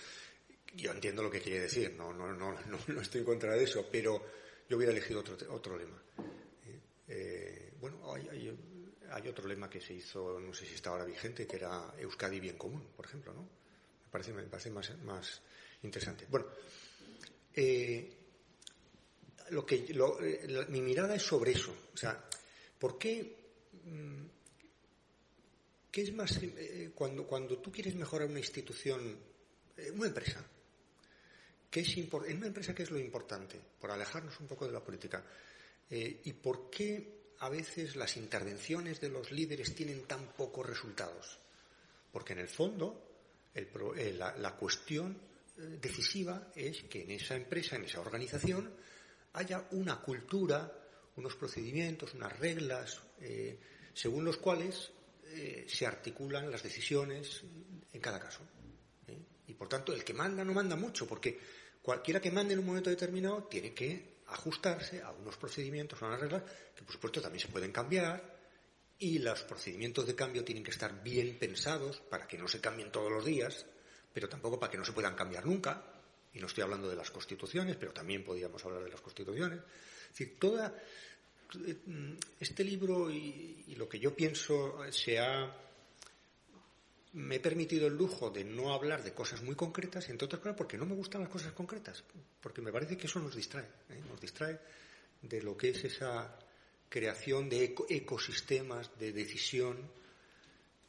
[0.75, 3.87] Yo entiendo lo que quiere decir, no, no, no, no, estoy en contra de eso,
[3.91, 4.25] pero
[4.67, 6.01] yo hubiera elegido otro, otro lema.
[6.65, 6.79] Eh,
[7.09, 8.57] eh, bueno, hay,
[9.11, 12.39] hay otro lema que se hizo, no sé si está ahora vigente, que era Euskadi
[12.39, 13.62] bien común, por ejemplo, ¿no?
[14.13, 15.41] Parece, me parece más,
[15.81, 16.27] interesante.
[16.29, 16.45] Bueno,
[17.55, 18.15] eh,
[19.49, 21.75] lo que, eh, mi mirada es sobre eso.
[21.91, 22.23] O sea,
[22.77, 23.35] ¿por qué?
[23.85, 24.25] Mm,
[25.91, 29.17] ¿Qué es más eh, cuando, cuando tú quieres mejorar una institución,
[29.95, 30.45] una empresa?
[31.71, 33.59] ¿qué es en una empresa, ¿qué es lo importante?
[33.81, 35.25] Por alejarnos un poco de la política.
[35.89, 41.39] ¿Y por qué a veces las intervenciones de los líderes tienen tan pocos resultados?
[42.11, 43.12] Porque en el fondo
[43.55, 45.15] eh, la, cuestión
[45.57, 48.73] eh, decisiva es que en esa empresa, en esa organización,
[49.33, 50.71] haya una cultura,
[51.15, 53.59] unos procedimientos, unas reglas, eh,
[53.93, 54.91] según los cuales
[55.65, 57.41] se articulan las decisiones
[57.91, 58.41] en cada caso.
[59.47, 61.39] Y por tanto, el que manda no manda mucho, porque
[61.81, 66.19] cualquiera que mande en un momento determinado tiene que ajustarse a unos procedimientos, a unas
[66.19, 66.43] reglas,
[66.75, 68.32] que por supuesto también se pueden cambiar,
[69.03, 72.89] y los procedimientos de cambio tienen que estar bien pensados para que no se cambien
[72.89, 73.65] todos los días,
[74.13, 75.83] pero tampoco para que no se puedan cambiar nunca.
[76.33, 79.59] Y no estoy hablando de las constituciones, pero también podríamos hablar de las constituciones.
[79.59, 80.73] Es decir, toda
[82.39, 85.53] este libro y, lo que yo pienso se ha
[87.11, 90.57] me he permitido el lujo de no hablar de cosas muy concretas, entre otras cosas
[90.57, 92.03] porque no me gustan las cosas concretas,
[92.41, 94.01] porque me parece que eso nos distrae, ¿eh?
[94.09, 94.59] nos distrae
[95.21, 96.39] de lo que es esa
[96.93, 99.81] creación de ecosistemas de decisión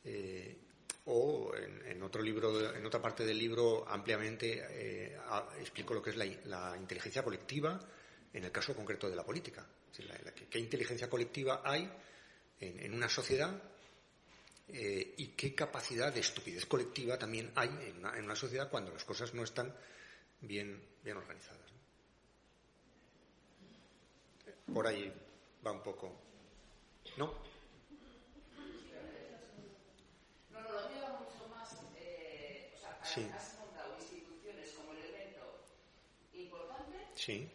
[0.05, 0.55] eh,
[1.07, 5.17] o en, otro libro, en otra parte del libro ampliamente eh,
[5.59, 7.81] explico lo que es la, inteligencia colectiva
[8.35, 9.67] en el caso concreto de la política.
[10.51, 11.91] ¿Qué inteligencia colectiva hay
[12.61, 13.63] en, una sociedad
[14.69, 19.33] eh, y qué capacidad de estupidez colectiva también hay en una, sociedad cuando las cosas
[19.33, 19.75] no están
[20.43, 21.73] bien, bien organizadas.
[24.71, 25.11] Por ahí
[25.65, 26.13] va un poco.
[27.17, 27.27] ¿No?
[30.51, 31.79] No, no, lo mío va mucho más.
[31.97, 33.27] Eh, o sea, sí.
[33.35, 35.67] has montado instituciones como elemento
[36.35, 36.99] importante.
[37.15, 37.49] Sí.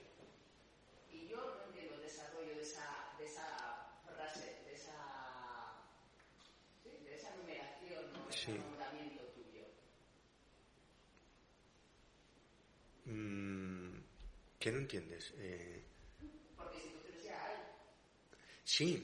[1.11, 5.73] Y yo no entiendo el desarrollo de esa, de esa frase, de esa,
[6.83, 6.89] ¿sí?
[7.03, 8.31] de esa numeración, ¿no?
[8.31, 8.51] Sí.
[8.51, 9.65] ese nombramiento tuyo.
[13.05, 13.99] Mm,
[14.59, 15.33] ¿Qué no entiendes?
[15.37, 15.83] Eh,
[18.69, 19.03] Sí,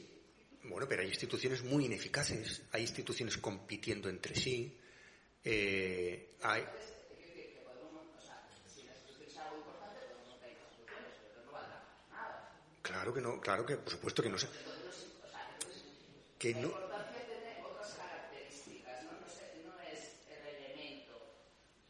[0.66, 4.78] bueno, pero hay instituciones muy ineficaces, hay instituciones compitiendo entre sí,
[5.44, 6.64] eh, hay...
[12.84, 14.48] Claro que no, claro que, por supuesto que no sé.
[16.38, 16.72] Que no.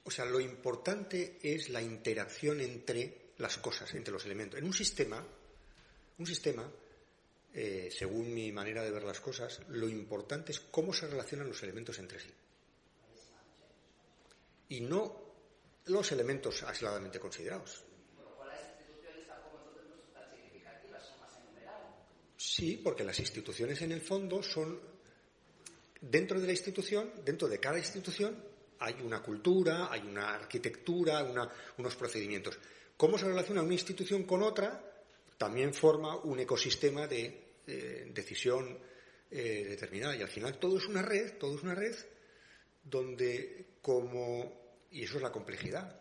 [0.06, 4.58] O sea, lo importante es la interacción entre las cosas, entre los elementos.
[4.58, 5.22] En un sistema,
[6.18, 6.72] un sistema,
[7.58, 11.64] eh, según mi manera de ver las cosas, lo importante es cómo se relacionan los
[11.64, 12.30] elementos entre sí.
[14.70, 15.24] Y no
[15.86, 17.82] los elementos aisladamente considerados.
[22.36, 24.78] Sí, porque las instituciones en el fondo son,
[26.02, 28.36] dentro de la institución, dentro de cada institución,
[28.80, 31.24] hay una cultura, hay una arquitectura,
[31.78, 32.60] unos procedimientos.
[32.98, 34.92] ¿Cómo se relaciona una institución con otra?
[35.38, 38.80] También forma un ecosistema de decisión
[39.32, 40.16] eh, determinada.
[40.16, 41.96] Y al final todo es una red, todo es una red
[42.84, 46.00] donde como, y eso es la complejidad,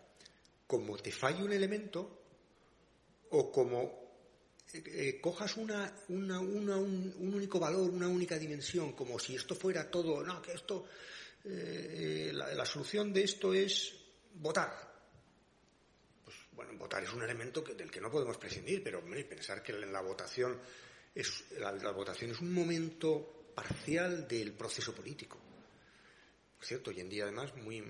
[0.67, 2.21] como te falle un elemento
[3.31, 4.05] o como
[4.73, 10.43] eh, cojas una, un, único valor, una única dimensión, como si esto fuera todo, no,
[10.43, 10.87] que esto,
[11.45, 13.95] eh, la, solución de esto es
[14.35, 14.93] votar.
[16.25, 20.03] Pues bueno, votar es un elemento del que no podemos prescindir, pero pensar que la
[20.03, 20.61] votación
[21.59, 25.39] la, votación es un momento parcial del proceso político.
[26.57, 27.83] Por cierto, hoy en día además muy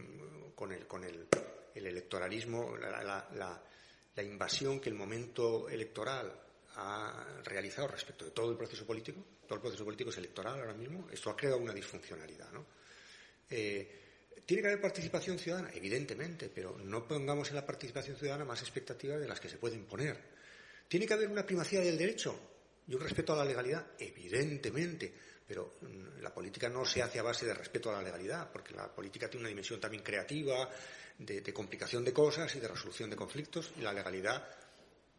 [0.54, 1.26] con el, con el,
[1.74, 6.32] electoralismo, la invasión que el momento electoral
[6.76, 10.74] ha realizado respecto de todo el proceso político, todo el proceso político es electoral ahora
[10.74, 12.50] mismo, esto ha creado una disfuncionalidad.
[12.52, 12.64] ¿no?
[13.50, 14.00] Eh,
[14.44, 15.70] ¿Tiene que haber participación ciudadana?
[15.72, 19.84] Evidentemente, pero no pongamos en la participación ciudadana más expectativas de las que se pueden
[19.84, 20.18] poner.
[20.88, 22.53] ¿Tiene que haber una primacía del derecho
[22.86, 23.86] y un respeto a la legalidad?
[23.98, 25.12] Evidentemente,
[25.46, 28.74] pero mm, la política no se hace a base de respeto a la legalidad, porque
[28.74, 30.68] la política tiene una dimensión también creativa,
[31.18, 34.44] de, complicación de cosas y de resolución de conflictos, y la legalidad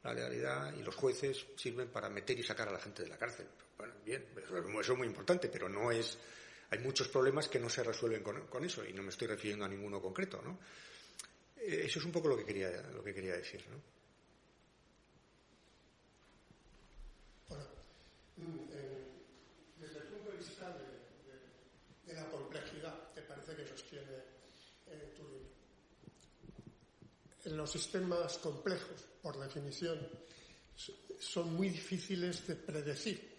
[0.05, 3.17] la legalidad y los jueces sirven para meter y sacar a la gente de la
[3.17, 3.47] cárcel.
[3.75, 6.17] Bueno, bien, eso, es muy importante, pero no es.
[6.69, 9.67] Hay muchos problemas que no se resuelven con, eso y no me estoy refiriendo a
[9.67, 10.59] ninguno concreto, ¿no?
[11.57, 13.81] Eh, eso es un poco lo que quería, lo que quería decir, ¿no?
[17.49, 17.65] Bueno,
[18.37, 18.59] mm,
[19.79, 20.69] desde el punto de vista
[22.05, 24.23] de, la complejidad que parece que sostiene
[24.87, 25.47] eh, Turing,
[27.45, 29.99] en los sistemas complejos por definición,
[31.19, 33.35] son muy difíciles de predecir.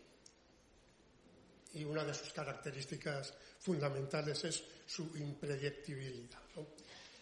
[1.75, 6.41] Y una de sus características fundamentales es su impredictibilidad.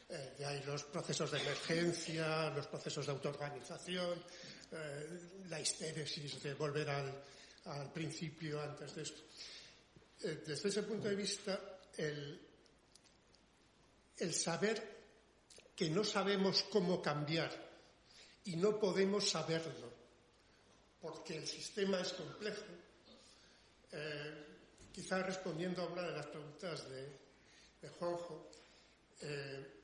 [0.08, 4.22] Eh, de ahí los procesos de emergencia, los procesos de autoorganización,
[4.70, 7.24] eh, la histéresis de volver al,
[7.92, 9.22] principio antes de esto.
[10.22, 12.40] Eh, desde ese punto de vista, el,
[14.32, 14.94] saber
[15.74, 17.50] que no sabemos cómo cambiar
[18.44, 19.92] y no podemos saberlo,
[21.00, 22.64] porque el sistema es complejo.
[23.92, 24.44] Eh,
[24.92, 27.24] quizá respondiendo a una de las preguntas de,
[27.98, 28.50] Juanjo,
[29.20, 29.74] eh,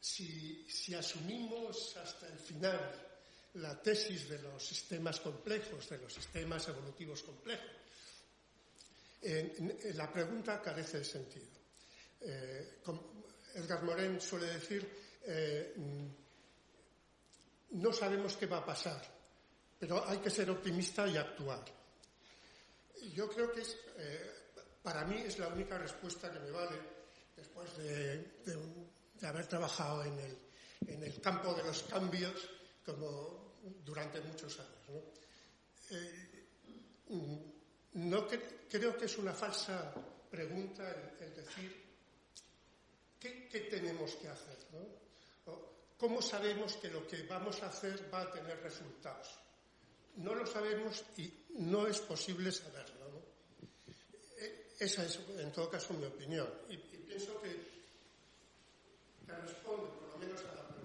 [0.00, 3.13] si, asumimos hasta el final
[3.54, 7.70] la tesis de los sistemas complejos, de los sistemas evolutivos complejos,
[9.94, 11.46] la pregunta carece de sentido.
[12.20, 12.80] Eh,
[13.54, 14.86] Edgar Morin suele decir,
[17.70, 19.02] no sabemos qué va a pasar,
[19.78, 21.64] pero hay que ser optimista y actuar.
[23.12, 24.32] Yo creo que es, eh,
[24.82, 26.78] para mí es la única respuesta que me vale
[27.36, 28.32] después de,
[29.22, 32.48] haber trabajado en el, campo de los cambios
[32.84, 33.43] como
[33.84, 34.88] durante muchos años.
[34.88, 35.02] ¿no?
[35.90, 36.30] Eh,
[38.70, 39.94] creo que es una falsa
[40.30, 40.90] pregunta
[41.20, 41.84] el, decir
[43.20, 44.58] ¿qué, tenemos que hacer.
[44.72, 45.04] ¿no?
[45.98, 49.38] ¿Cómo sabemos que lo que vamos a hacer va a tener resultados?
[50.16, 53.22] No lo sabemos y no es posible saberlo.
[54.38, 56.48] E, esa es, en todo caso, mi opinión.
[56.68, 57.74] Y, pienso que
[59.26, 60.84] responde, por lo menos, a la pregunta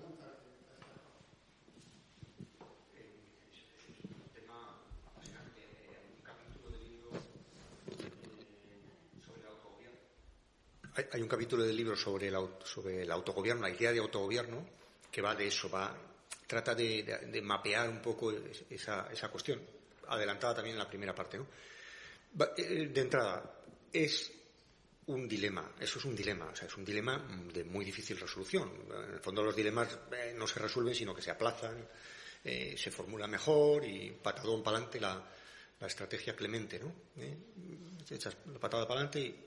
[11.11, 12.29] Hay, un capítulo del libro sobre
[12.65, 14.67] sobre el autogobierno, la idea de autogobierno,
[15.09, 15.95] que va de eso, va,
[16.45, 18.33] trata de, mapear un poco
[18.69, 19.61] esa, esa, cuestión,
[20.07, 21.37] adelantada también en la primera parte.
[21.37, 21.47] ¿no?
[22.57, 23.61] Eh, de entrada,
[23.93, 24.29] es
[25.07, 28.69] un dilema, eso es un dilema, o sea, es un dilema de muy difícil resolución.
[29.07, 31.87] En el fondo los dilemas eh, no se resuelven, sino que se aplazan,
[32.43, 35.23] eh, se formula mejor y patadón para adelante la,
[35.79, 36.93] la, estrategia clemente, ¿no?
[38.09, 39.45] Echas la patada para adelante y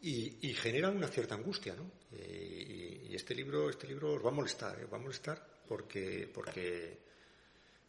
[0.00, 1.90] y, genera una cierta angustia, ¿no?
[2.12, 4.86] y, este libro, este libro os va a molestar, ¿eh?
[4.86, 6.98] va a molestar porque, porque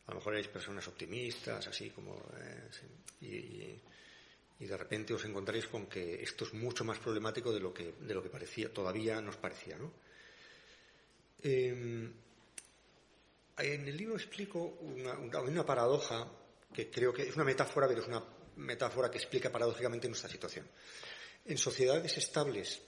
[0.08, 2.22] a lo mejor hay personas optimistas, así como...
[3.22, 3.80] y,
[4.60, 8.14] de repente os encontráis con que esto es mucho más problemático de lo que, de
[8.14, 9.94] lo que parecía, todavía nos parecía, ¿no?
[11.42, 12.12] Em,
[13.58, 16.28] en el libro explico una, una, paradoja
[16.74, 18.22] que creo que es una metáfora, pero es una
[18.58, 20.68] metáfora que explica paradójicamente nuestra situación.
[21.50, 22.80] En sociedades estables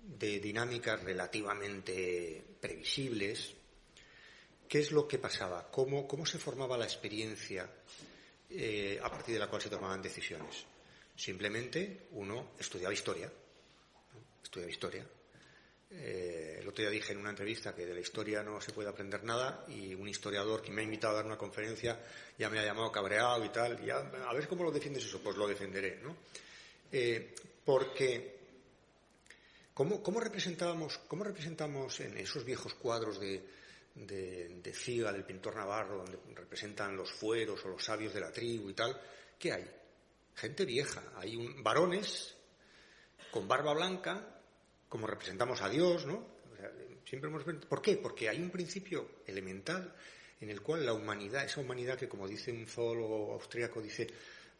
[0.00, 3.54] de dinámicas relativamente previsibles,
[4.68, 5.70] ¿qué es lo que pasaba?
[5.70, 7.70] ¿Cómo, cómo se formaba la experiencia
[8.50, 10.64] eh, a partir de la cual se tomaban decisiones?
[11.14, 13.30] Simplemente uno estudiaba historia,
[14.42, 15.06] estudiaba historia,
[15.88, 18.88] eh, el otro día dije en una entrevista que de la historia no se puede
[18.88, 22.00] aprender nada y un historiador que me ha invitado a dar una conferencia
[22.36, 23.78] ya me ha llamado cabreado y tal.
[23.86, 24.02] Y a
[24.32, 26.16] ver cómo lo defiendes eso, pues lo defenderé, ¿no?
[26.90, 27.34] Eh,
[27.68, 28.34] porque
[29.74, 33.46] ¿cómo, representábamos, ¿cómo representamos en esos viejos cuadros de,
[33.94, 38.70] de, de del pintor Navarro, donde representan los fueros o los sabios de la tribu
[38.70, 38.98] y tal?
[39.38, 39.70] ¿Qué hay?
[40.34, 42.34] Gente vieja, hay un, varones
[43.30, 44.40] con barba blanca
[44.88, 46.26] como representamos a Dios, ¿no?
[47.04, 47.44] siempre hemos...
[47.44, 47.98] ¿Por qué?
[47.98, 49.94] Porque hay un principio elemental
[50.40, 54.06] en el cual la humanidad, esa humanidad que, como dice un zoólogo austríaco, dice,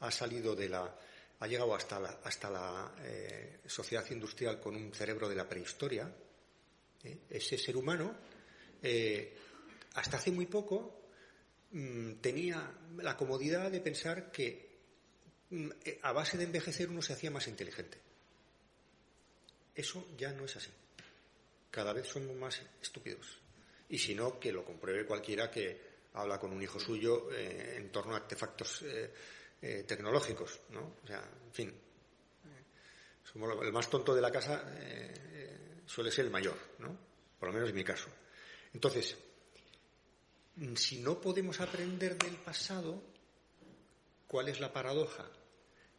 [0.00, 0.94] ha salido de la,
[1.40, 6.12] ha llegado hasta la, hasta la eh, sociedad industrial con un cerebro de la prehistoria,
[7.04, 7.18] ¿eh?
[7.30, 8.16] ese ser humano,
[8.82, 9.36] eh,
[9.94, 11.10] hasta hace muy poco
[11.70, 14.78] mm, tenía la comodidad de pensar que
[15.50, 15.68] mm,
[16.02, 17.98] a base de envejecer uno se hacía más inteligente.
[19.74, 20.70] Eso ya no es así.
[21.70, 23.38] Cada vez somos más estúpidos.
[23.88, 28.14] Y si no, que lo compruebe cualquiera que habla con un hijo suyo en torno
[28.14, 28.82] a artefactos
[29.62, 30.96] eh, eh, tecnológicos, ¿no?
[31.02, 31.74] O sea, en fin.
[33.24, 34.64] Somos el más tonto de la casa
[35.86, 36.96] suele ser el mayor, ¿no?
[37.38, 38.08] Por lo menos en mi caso.
[38.72, 39.16] Entonces,
[40.76, 43.02] si no podemos aprender del pasado,
[44.26, 45.30] ¿cuál es la paradoja?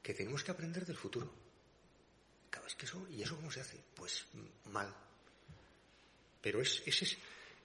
[0.02, 1.32] Que tenemos que aprender del futuro.
[2.78, 3.78] Que eso, ¿y eso cómo se hace?
[3.96, 4.26] Pues
[4.66, 4.94] mal.
[6.42, 7.18] Pero es, ese es,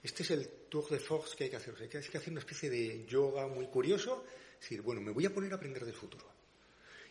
[0.03, 1.75] este es el tour de force que hay que hacer.
[1.79, 4.25] hay que hacer una especie de yoga muy curioso.
[4.55, 6.25] Es decir, bueno, me voy a poner a aprender del futuro.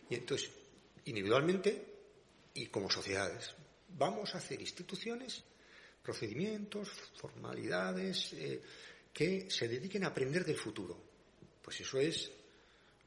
[0.09, 0.49] Y entonces,
[1.05, 1.95] individualmente
[2.53, 3.53] y como sociedades,
[3.89, 5.43] vamos a hacer instituciones,
[6.03, 8.61] procedimientos, formalidades eh,
[9.13, 10.97] que se dediquen a aprender del futuro.
[11.61, 12.31] Pues eso es,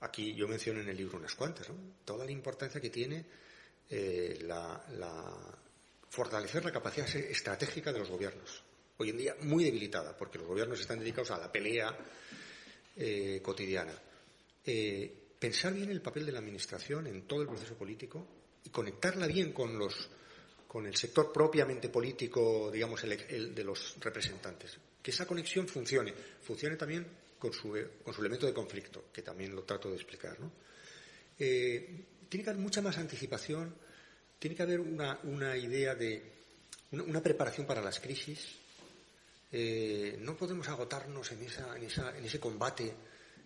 [0.00, 1.76] aquí yo menciono en el libro unas cuantas, ¿no?
[2.04, 3.24] toda la importancia que tiene
[3.90, 4.46] eh,
[6.10, 8.64] fortalecer la capacidad estratégica de los gobiernos.
[8.98, 11.96] Hoy en día muy debilitada, porque los gobiernos están dedicados a la pelea
[12.96, 13.94] eh, cotidiana.
[14.64, 18.26] Eh, pensar bien el papel de la Administración en todo el proceso político
[18.64, 20.08] y conectarla bien con, los,
[20.66, 24.78] con el sector propiamente político, digamos, el, de los representantes.
[25.02, 26.12] Que esa conexión funcione.
[26.42, 27.06] Funcione también
[27.38, 30.38] con su, con su elemento de conflicto, que también lo trato de explicar.
[30.40, 30.50] ¿no?
[31.36, 33.74] tiene que haber mucha más anticipación,
[34.38, 36.22] tiene que haber una, idea de
[36.92, 38.56] una, preparación para las crisis.
[39.50, 42.92] Eh, no podemos agotarnos esa, en ese combate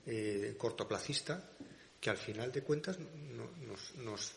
[0.07, 1.50] eh, cortoplacista
[2.00, 2.98] que al final de cuentas
[3.98, 4.32] nos,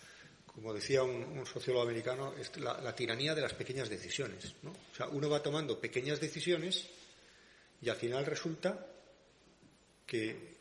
[0.46, 4.54] como decía un, sociólogo americano, es la, tiranía de las pequeñas decisiones.
[4.64, 6.88] O sea, uno va tomando pequeñas decisiones
[7.82, 8.86] y al final resulta
[10.06, 10.56] que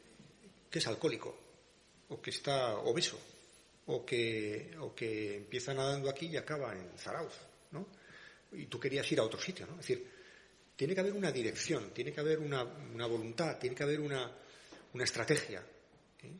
[0.73, 1.37] es alcohólico
[2.09, 3.21] o que está obeso
[3.87, 7.35] o que, o que empieza nadando aquí y acaba en Zarauz,
[7.73, 7.87] ¿no?
[8.53, 9.73] Y tú querías ir a otro sitio, ¿no?
[9.75, 10.07] Es decir,
[10.77, 12.65] tiene que haber una dirección, tiene que haber una,
[13.07, 14.31] voluntad, tiene que haber una,
[15.03, 15.61] estrategia.
[16.23, 16.33] ¿eh?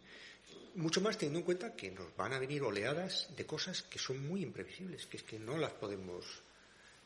[0.77, 4.25] Mucho más teniendo en cuenta que nos van a venir oleadas de cosas que son
[4.27, 6.25] muy imprevisibles, que es que no las podemos.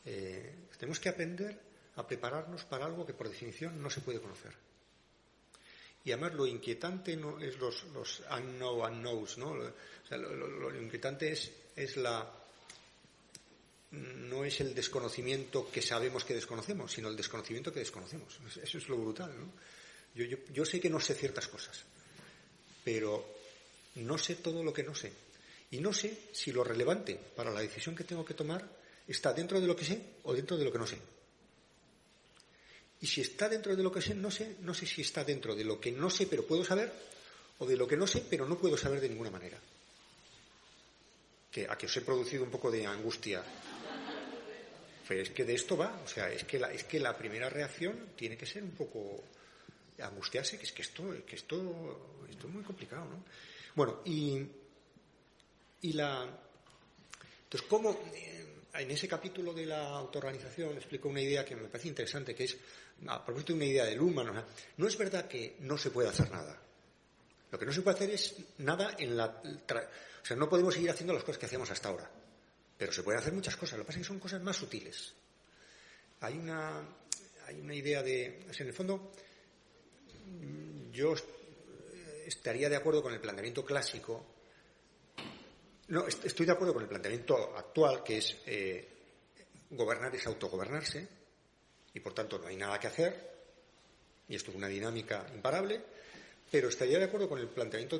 [0.05, 1.59] Eh, tenemos que aprender
[1.95, 4.53] a prepararnos para algo que por definición no se puede conocer.
[6.05, 9.53] Y además lo inquietante no es los, los unknown unknowns, ¿no?
[9.55, 12.31] lo, inquietante es, es la
[13.91, 18.39] no es el desconocimiento que sabemos que desconocemos, sino el desconocimiento que desconocemos.
[18.61, 19.51] Eso es lo brutal, ¿no?
[20.15, 21.83] Yo, yo, yo sé que no sé ciertas cosas,
[22.83, 23.25] pero
[23.95, 25.11] no sé todo lo que no sé.
[25.71, 28.67] Y no sé si lo relevante para la decisión que tengo que tomar
[29.07, 30.97] está dentro de lo que sé o dentro de lo que no sé.
[33.01, 35.55] Y si está dentro de lo que sé, no sé, no sé si está dentro
[35.55, 36.91] de lo que no sé pero puedo saber
[37.59, 39.57] o de lo que no sé pero no puedo saber de ninguna manera.
[41.51, 43.43] Que a que os he producido un poco de angustia.
[45.07, 47.49] Pero es que de esto va, o sea, es que la, es que la primera
[47.49, 49.23] reacción tiene que ser un poco
[50.01, 53.23] angustiarse, que es que esto, que esto, esto es muy complicado, ¿no?
[53.75, 54.45] Bueno, y,
[55.81, 56.27] y la
[57.49, 57.99] entonces, ¿cómo,
[58.75, 62.55] en ese capítulo de la autoorganización explico una idea que me parece interesante, que es,
[63.07, 64.45] a propósito de una idea del humano,
[64.77, 66.61] no es verdad que no se puede hacer nada.
[67.49, 69.41] Lo que no se puede hacer es nada en la...
[69.41, 72.07] O sea, no podemos seguir haciendo las cosas que hacemos hasta ahora.
[72.77, 73.79] Pero se pueden hacer muchas cosas.
[73.79, 75.11] Lo que pasa es que son cosas más sutiles.
[76.19, 76.87] Hay una,
[77.47, 78.45] hay una idea de...
[78.47, 79.11] en el fondo,
[80.91, 81.13] yo
[82.25, 84.25] estaría de acuerdo con el planteamiento clásico.
[85.87, 88.87] No, estoy de acuerdo con el planteamiento actual, que es eh,
[89.71, 91.07] gobernar es autogobernarse,
[91.93, 93.29] y por tanto no hay nada que hacer,
[94.27, 95.81] y esto es una dinámica imparable,
[96.51, 97.99] pero estaría de acuerdo con el planteamiento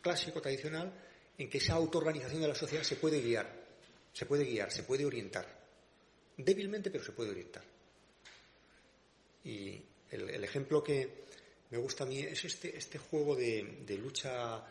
[0.00, 0.92] clásico, tradicional,
[1.36, 3.48] en que esa autoorganización de la sociedad se puede guiar,
[4.12, 5.58] se puede guiar, se puede orientar.
[6.36, 7.64] Débilmente, pero se puede orientar.
[9.44, 11.27] Y el ejemplo que,
[11.70, 14.64] me gusta a mí es este, este juego de, lucha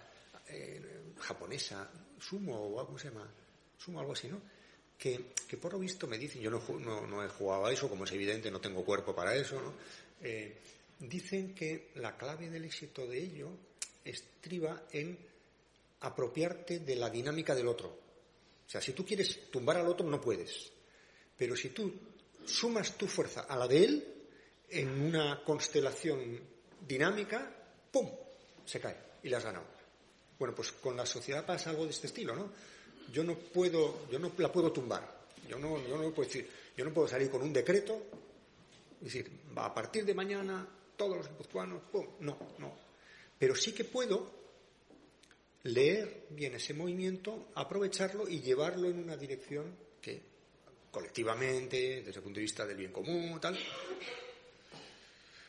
[0.48, 1.90] eh, japonesa,
[2.20, 3.30] sumo o algo se llama,
[3.78, 4.42] sumo algo así, ¿no?
[4.98, 5.20] Que,
[5.62, 8.50] por lo visto me dicen, yo no, no, he jugado a eso, como es evidente,
[8.50, 9.74] no tengo cuerpo para eso, ¿no?
[10.22, 10.58] Eh,
[11.00, 13.52] dicen que la clave del éxito de ello
[14.04, 15.20] estriba en
[16.02, 17.90] apropiarte de la dinámica del otro.
[18.66, 20.72] O sea, si tú quieres tumbar al otro, no puedes.
[21.38, 21.94] Pero si tú
[22.46, 24.14] sumas tu fuerza a la de él
[24.70, 27.52] en una constelación dinámica,
[27.92, 28.10] ¡pum!
[28.66, 29.66] se cae y la has ganado.
[30.38, 32.52] Bueno, pues con la sociedad pasa algo de este estilo, ¿no?
[33.12, 35.18] Yo no puedo, yo no la puedo tumbar.
[35.48, 38.02] Yo no, yo no puedo decir, yo no puedo salir con un decreto
[39.02, 42.06] y decir, va a partir de mañana todos los guipuzcoanos, ¡pum!
[42.20, 42.76] No, no.
[43.40, 44.32] Pero sí que puedo
[45.64, 50.22] leer bien ese movimiento, aprovecharlo y llevarlo en una dirección que
[50.92, 53.58] colectivamente, desde el punto de vista del bien común, tal,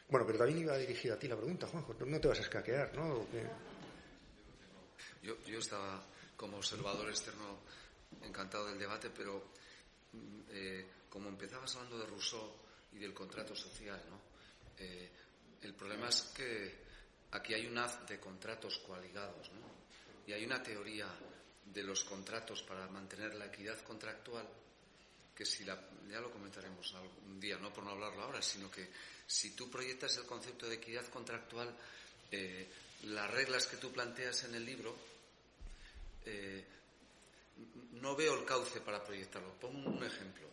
[0.08, 1.94] bueno, pero también iba dirigida a ti la pregunta, Juanjo.
[2.06, 3.26] No te vas a escaquear, ¿no?
[5.22, 6.02] Yo, yo estaba
[6.36, 7.58] como observador externo
[8.22, 9.52] encantado del debate, pero
[10.12, 12.52] mm, eh, como empezabas hablando de Rousseau
[12.92, 14.20] y del contrato social, ¿no?
[14.78, 15.10] Eh,
[15.62, 16.74] el problema es que
[17.32, 19.66] aquí hay un haz de contratos coaligados, ¿no?
[20.26, 21.08] Y hay una teoría
[21.64, 24.46] de los contratos para mantener la equidad contractual
[25.38, 28.90] que si ya lo comentaremos algún día, no por no hablarlo ahora, sino que
[29.24, 31.72] si tú proyectas el concepto de equidad contractual,
[32.32, 32.68] eh,
[33.04, 34.96] las reglas que tú planteas en el libro,
[36.26, 36.64] eh,
[37.92, 39.54] no veo el cauce para proyectarlo.
[39.60, 40.48] Pongo un ejemplo.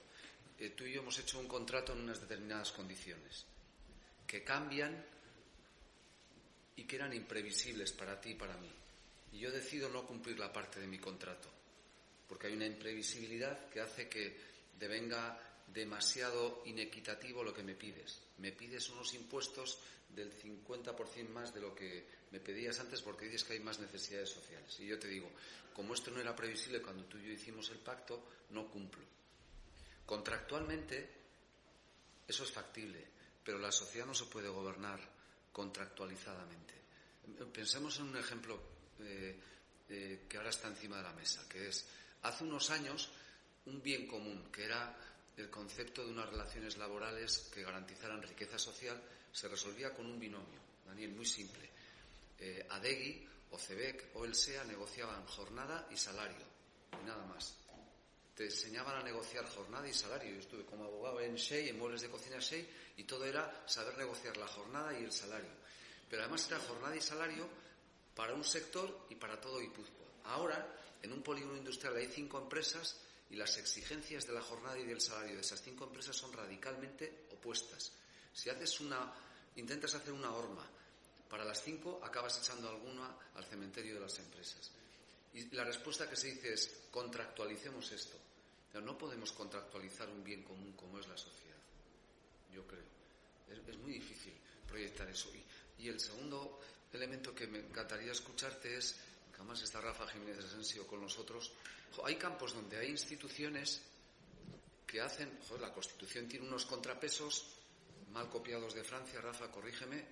[0.59, 3.43] Eh, tú y yo hemos hecho un contrato en unas determinadas condiciones
[4.27, 5.03] que cambian
[6.75, 8.69] y que eran imprevisibles para ti y para mí.
[9.31, 11.49] Y yo decido no cumplir la parte de mi contrato,
[12.29, 18.21] porque hay una imprevisibilidad que hace que devenga demasiado inequitativo lo que me pides.
[18.37, 23.43] Me pides unos impuestos del 50% más de lo que me pedías antes porque dices
[23.43, 24.79] que hay más necesidades sociales.
[24.79, 25.29] Y yo te digo,
[25.73, 29.03] como esto no era previsible cuando tú y yo hicimos el pacto, no cumplo.
[30.05, 31.09] Contractualmente,
[32.27, 33.03] eso es factible,
[33.43, 34.99] pero la sociedad no se puede gobernar
[35.51, 36.73] contractualizadamente.
[37.51, 38.59] Pensemos en un ejemplo
[38.99, 39.39] eh,
[39.89, 41.87] eh, que ahora está encima de la mesa, que es,
[42.21, 43.09] hace unos años,
[43.65, 44.95] un bien común, que era
[45.37, 49.01] el concepto de unas relaciones laborales que garantizaran riqueza social
[49.31, 51.69] se resolvía con un binomio, Daniel, muy simple.
[52.39, 56.45] Eh, Adegui, o CEBEC o el SEA negociaban jornada y salario,
[57.01, 57.55] y nada más.
[58.35, 60.33] Te enseñaban a negociar jornada y salario.
[60.33, 63.97] Yo estuve como abogado en SEI, en muebles de cocina SEI, y todo era saber
[63.97, 65.51] negociar la jornada y el salario.
[66.09, 67.47] Pero además era jornada y salario
[68.13, 70.07] para un sector y para todo Guipúzcoa.
[70.25, 70.67] Ahora,
[71.01, 72.97] en un polígono industrial hay cinco empresas
[73.29, 77.27] y las exigencias de la jornada y del salario de esas cinco empresas son radicalmente
[77.31, 77.91] opuestas.
[78.33, 79.13] Si haces una,
[79.55, 80.65] intentas hacer una horma
[81.29, 84.71] para las cinco, acabas echando alguna al cementerio de las empresas.
[85.33, 88.17] Y la respuesta que se dice es contractualicemos esto.
[88.71, 91.57] Pero no podemos contractualizar un bien común como es la sociedad.
[92.53, 92.83] Yo creo.
[93.49, 94.33] Es, muy difícil
[94.67, 95.29] proyectar eso.
[95.33, 96.59] Y, y, el segundo
[96.91, 98.95] elemento que me encantaría escucharte es,
[99.35, 101.51] además está Rafa Jiménez Asensio con nosotros,
[102.03, 103.81] hay campos donde hay instituciones
[104.85, 107.55] que hacen, la Constitución tiene unos contrapesos
[108.11, 110.05] mal copiados de Francia, Rafa, corrígeme,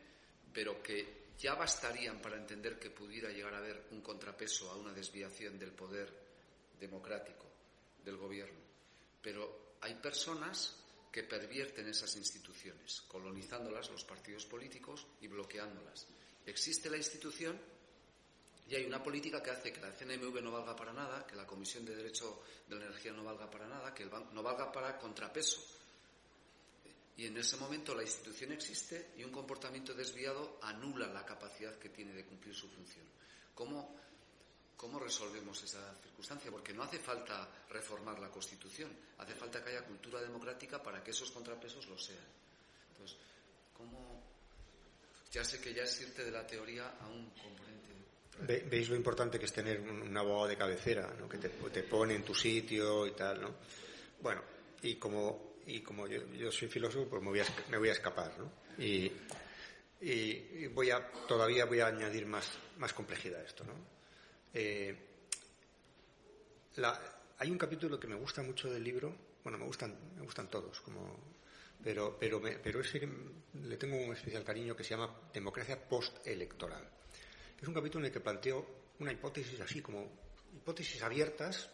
[0.53, 4.93] pero que ya bastarían para entender que pudiera llegar a haber un contrapeso a una
[4.93, 6.11] desviación del poder
[6.79, 7.45] democrático
[8.03, 8.59] del gobierno.
[9.21, 10.75] Pero hay personas
[11.11, 16.07] que pervierten esas instituciones, colonizándolas los partidos políticos y bloqueándolas.
[16.45, 17.59] Existe la institución
[18.73, 21.45] y hay una política que hace que la CNMV no valga para nada, que la
[21.45, 24.71] Comisión de Derecho de la Energía no valga para nada, que el banco no valga
[24.71, 25.61] para contrapeso.
[27.15, 31.89] Y en ese momento la institución existe y un comportamiento desviado anula la capacidad que
[31.89, 33.05] tiene de cumplir su función.
[33.53, 33.95] ¿Cómo,
[34.75, 36.49] ¿Cómo resolvemos esa circunstancia?
[36.49, 41.11] Porque no hace falta reformar la Constitución, hace falta que haya cultura democrática para que
[41.11, 42.25] esos contrapesos lo sean.
[42.89, 43.19] Entonces,
[43.77, 44.33] ¿cómo...?
[45.31, 47.72] Ya sé que ya es irte de la teoría a un componente.
[48.39, 51.29] ¿Veis lo importante que es tener un, abogado de cabecera, ¿no?
[51.29, 51.49] que te,
[51.83, 53.41] pone en tu sitio y tal?
[53.41, 53.55] ¿no?
[54.21, 54.41] Bueno,
[54.81, 58.33] y como, y como yo, soy filósofo, pues me voy a, me voy a escapar.
[58.37, 58.51] ¿no?
[58.83, 59.11] Y,
[60.73, 62.49] voy a, todavía voy a añadir más,
[62.93, 63.63] complejidad a esto.
[63.63, 63.73] ¿no?
[64.53, 64.97] Eh,
[67.37, 70.79] hay un capítulo que me gusta mucho del libro, bueno, me gustan, me gustan todos,
[70.81, 71.19] como,
[71.83, 73.07] pero, pero, pero ese
[73.61, 76.92] le tengo un especial cariño que se llama Democracia postelectoral.
[77.63, 78.67] Es un capítulo en el que planteo
[78.99, 80.05] una hipótesis así como
[80.53, 81.69] hipótesis abiertas,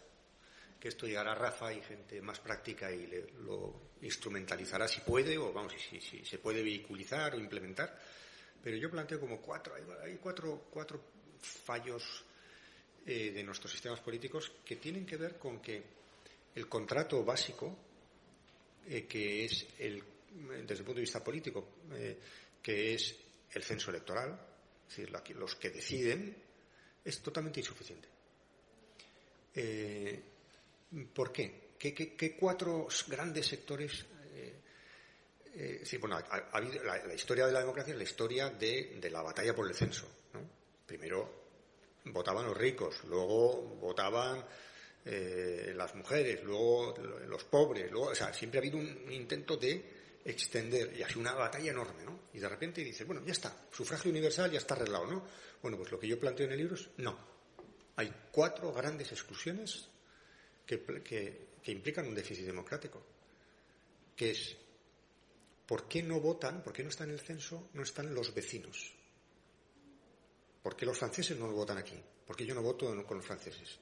[0.80, 3.10] que esto llegará a Rafa y gente más práctica y
[3.44, 3.74] lo
[4.04, 8.00] instrumentalizará si puede, o vamos, si, si, se puede vehiculizar o implementar.
[8.62, 9.74] Pero yo planteo como cuatro,
[10.04, 11.02] hay cuatro, cuatro
[11.42, 12.24] fallos
[13.08, 15.82] eh, de nuestros sistemas políticos que tienen que ver con que
[16.54, 17.76] el contrato básico,
[18.88, 20.04] eh, que es el,
[20.68, 22.16] desde el punto de vista político, eh,
[22.62, 23.16] que es
[23.52, 24.49] el censo electoral,
[24.90, 26.36] es decir, los que deciden,
[27.04, 28.08] es totalmente insuficiente.
[31.14, 31.70] ¿Por qué?
[31.78, 34.06] ¿Qué, cuatro grandes sectores
[35.84, 39.76] sí, bueno, la, historia de la democracia es la historia de, la batalla por el
[39.76, 40.08] censo.
[40.86, 41.40] Primero
[42.06, 44.44] votaban los ricos, luego votaban
[45.06, 46.96] eh, las mujeres, luego
[47.28, 49.99] los pobres, luego, o sea, siempre ha habido un, intento de
[50.30, 52.20] extender y así una batalla enorme, ¿no?
[52.34, 55.26] Y de repente dices, bueno, ya está, sufragio universal ya está arreglado, ¿no?
[55.62, 57.18] Bueno, pues lo que yo planteo en el libro es, no,
[57.96, 59.90] hay cuatro grandes exclusiones
[60.66, 63.02] que, implican un déficit democrático,
[64.16, 64.56] que es,
[65.66, 68.94] ¿por qué no votan, por qué no están en el censo, no están los vecinos?
[70.64, 72.02] ¿Por qué los franceses no votan aquí?
[72.26, 73.80] ¿Por qué yo no voto con los franceses?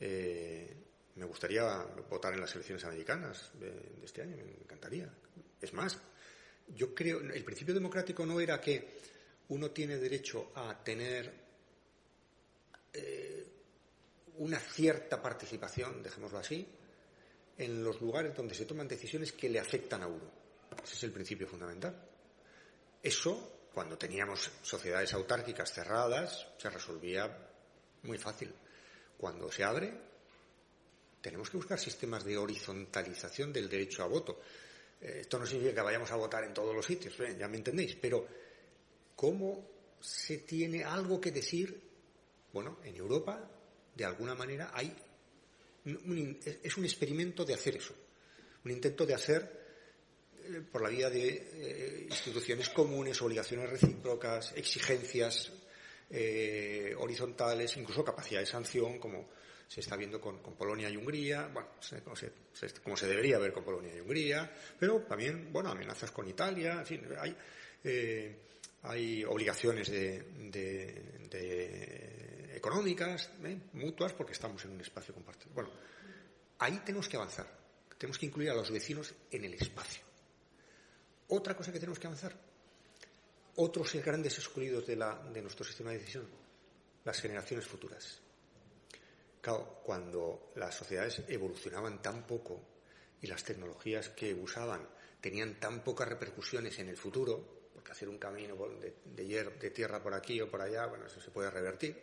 [0.00, 0.76] Eh,
[1.16, 1.64] me gustaría
[2.10, 5.08] votar en las elecciones americanas de, este año, me encantaría.
[5.64, 5.98] Es más,
[6.68, 9.00] yo creo, el principio democrático no era que
[9.48, 11.32] uno tiene derecho a tener
[12.92, 13.46] eh,
[14.38, 16.66] una cierta participación, dejémoslo así,
[17.58, 20.30] en los lugares donde se toman decisiones que le afectan a uno.
[20.82, 21.94] Ese es el principio fundamental.
[23.02, 27.36] Eso cuando teníamos sociedades autárquicas cerradas, se resolvía
[28.04, 28.54] muy fácil.
[29.18, 29.92] Cuando se abre,
[31.20, 34.40] tenemos que buscar sistemas de horizontalización del derecho a voto.
[35.00, 37.36] Eh, esto no significa que vayamos a votar en todos los sitios, ¿eh?
[37.38, 38.26] ya me entendéis, pero
[39.14, 39.68] ¿cómo
[40.00, 41.80] se tiene algo que decir?
[42.52, 43.50] Bueno, en Europa,
[43.94, 44.94] de alguna manera, hay
[45.84, 47.94] es un experimento de hacer eso,
[48.64, 49.64] un intento de hacer
[50.44, 55.52] eh, por la vía de instituciones comunes, obligaciones recíprocas, exigencias
[56.98, 59.28] horizontales, incluso capacidad de sanción, como
[59.74, 61.70] se está viendo con, Polonia y Hungría, bueno,
[62.84, 64.48] como se, debería ver con Polonia y Hungría,
[64.78, 67.36] pero también, bueno, amenazas con Italia, en fin, hay,
[68.84, 69.90] hay obligaciones
[72.54, 73.32] económicas,
[73.72, 75.50] mutuas, porque estamos en un espacio compartido.
[75.52, 75.70] Bueno,
[76.60, 77.48] ahí tenemos que avanzar,
[77.98, 80.04] tenemos que incluir a los vecinos en el espacio.
[81.30, 82.32] Otra cosa que tenemos que avanzar,
[83.56, 84.94] otros grandes excluidos de,
[85.42, 86.28] nuestro sistema de decisión,
[87.04, 88.20] las generaciones futuras.
[89.44, 92.62] Claro, cuando las sociedades evolucionaban tan poco
[93.20, 94.88] y las tecnologías que usaban
[95.20, 100.14] tenían tan pocas repercusiones en el futuro, porque hacer un camino de, de, tierra por
[100.14, 101.94] aquí o por allá, bueno, eso se puede revertir,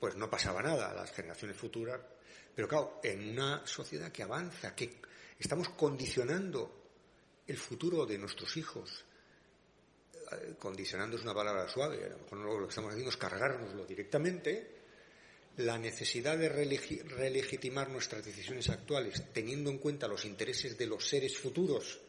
[0.00, 2.00] pues no pasaba nada a las generaciones futuras.
[2.52, 5.00] Pero claro, en una sociedad que avanza, que
[5.38, 6.90] estamos condicionando
[7.46, 9.04] el futuro de nuestros hijos,
[10.32, 13.86] eh, condicionando es una palabra suave, a lo mejor lo que estamos haciendo es cargárnoslo
[13.86, 14.77] directamente,
[15.58, 21.36] la necesidad de relegitimar nuestras decisiones actuales, teniendo en cuenta los intereses de los seres
[21.36, 22.00] futuros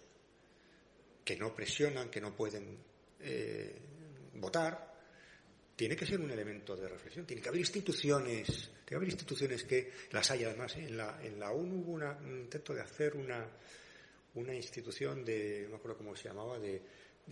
[1.26, 2.78] que no presionan, que no pueden
[3.20, 3.76] eh,
[4.36, 4.90] votar,
[5.76, 7.26] tiene que ser un elemento de reflexión.
[7.26, 10.76] Tiene que haber instituciones, tiene que haber instituciones que las hay además.
[10.76, 13.48] En, la, en la ONU hubo un intento de hacer una,
[14.36, 16.82] una institución de, no me acuerdo cómo se llamaba, de,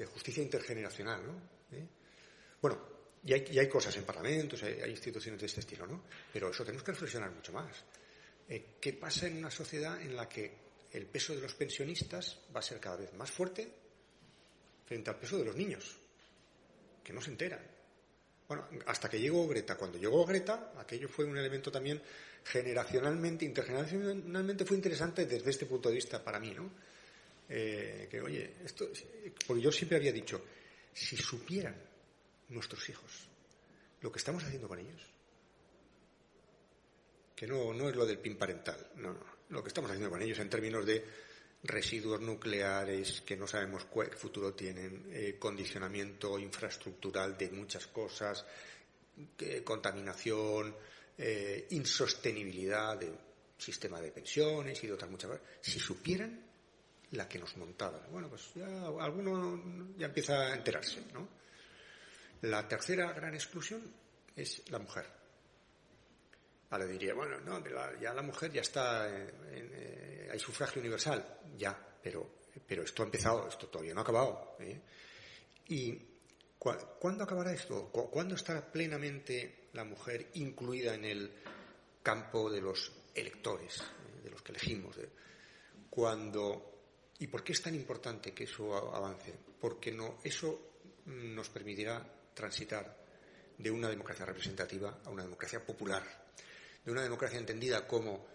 [0.06, 1.42] justicia intergeneracional, ¿no?
[1.78, 1.86] ¿Eh?
[3.28, 6.02] Y hay, hay, cosas en parlamentos, hay, instituciones de este estilo, ¿no?
[6.32, 7.84] Pero eso tenemos que reflexionar mucho más.
[8.48, 10.50] Eh, ¿Qué pasa en una sociedad en la que
[10.94, 13.68] el peso de los pensionistas va a ser cada vez más fuerte
[14.86, 15.98] frente al peso de los niños,
[17.04, 17.60] que no se enteran?
[18.48, 19.76] Bueno, hasta que llegó Greta.
[19.76, 22.02] Cuando llegó Greta, aquello fue un elemento también
[22.46, 26.72] generacionalmente, intergeneracionalmente fue interesante desde este punto de vista para mí, ¿no?
[27.50, 28.88] Eh, que oye, esto,
[29.46, 30.42] porque yo siempre había dicho,
[30.94, 31.76] si supieran
[32.50, 33.30] nuestros hijos
[34.02, 35.02] lo que estamos haciendo con ellos,
[37.36, 39.38] que no, no es lo del PIN parental, no, no.
[39.50, 41.06] Lo que estamos haciendo con ellos en términos de
[41.64, 48.46] residuos nucleares que no sabemos qué futuro tienen, eh, condicionamiento infraestructural de muchas cosas,
[49.64, 50.76] contaminación,
[51.18, 53.18] eh, insostenibilidad del
[53.58, 55.46] sistema de pensiones y de otras muchas cosas.
[55.62, 56.46] Si supieran
[57.12, 58.02] la que nos montaban.
[58.12, 61.28] Bueno, pues ya alguno ya empieza a enterarse, ¿no?
[62.42, 63.82] La tercera gran exclusión
[64.36, 65.06] es la mujer.
[66.70, 67.64] Ahora diría, bueno, no,
[68.00, 73.06] ya la mujer ya está, en, eh, hay sufragio universal, ya, pero, pero esto ha
[73.06, 74.58] empezado, esto todavía no ha acabado.
[74.60, 74.82] ¿eh?
[75.70, 75.98] ¿Y
[76.60, 77.90] cuándo acabará esto?
[77.90, 81.34] ¿Cuándo estará plenamente la mujer incluida en el
[82.04, 84.24] campo de los electores, ¿eh?
[84.24, 84.98] de los que elegimos?
[85.90, 86.78] Cuando
[87.20, 89.34] ¿Y por qué es tan importante que eso avance?
[89.60, 90.60] Porque no, eso
[91.06, 92.06] nos permitirá
[92.38, 92.96] transitar
[93.58, 96.04] de una democracia representativa a una democracia popular,
[96.86, 98.26] de una democracia entendida como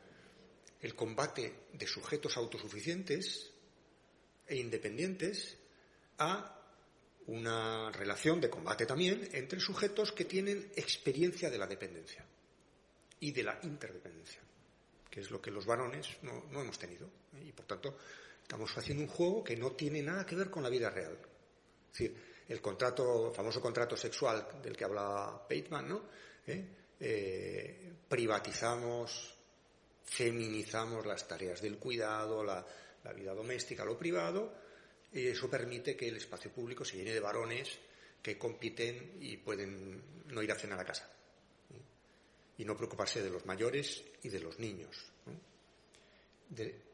[0.81, 3.53] el combate de sujetos autosuficientes
[4.47, 5.57] e independientes
[6.19, 6.59] a
[7.29, 12.27] una relación de combate también entre sujetos que tienen experiencia de la dependencia
[13.21, 14.41] y de la interdependencia,
[15.09, 17.07] que es lo que los varones no, hemos tenido.
[17.37, 17.45] ¿eh?
[17.47, 17.97] Y por tanto,
[18.43, 21.17] Estamos haciendo un juego que no tiene nada que ver con la vida real.
[21.93, 22.17] Es decir,
[22.53, 26.03] el contrato, famoso contrato sexual del que habla Bateman, ¿no?
[26.47, 26.65] ¿Eh?
[27.01, 29.35] Eh, privatizamos,
[30.05, 32.65] feminizamos las tareas del cuidado, la,
[33.17, 34.53] vida doméstica, lo privado,
[35.13, 37.71] y eso permite que el espacio público se llene de varones
[38.23, 41.11] que compiten y pueden no ir a cenar a casa.
[42.59, 45.11] Y no preocuparse de los mayores y de los niños.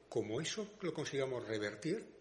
[0.09, 2.18] Como eso lo consigamos revertir,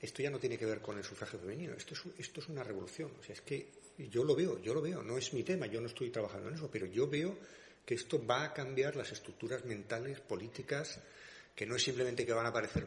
[0.00, 2.62] esto ya no tiene que ver con el sufragio femenino, esto es, esto es una
[2.62, 3.12] revolución.
[3.18, 3.68] O sea, es que
[3.98, 6.54] yo lo veo, yo lo veo, no es mi tema, yo no estoy trabajando en
[6.54, 7.36] eso, pero yo veo
[7.84, 11.00] que esto va a cambiar las estructuras mentales, políticas,
[11.54, 12.86] que no es simplemente que van a aparecer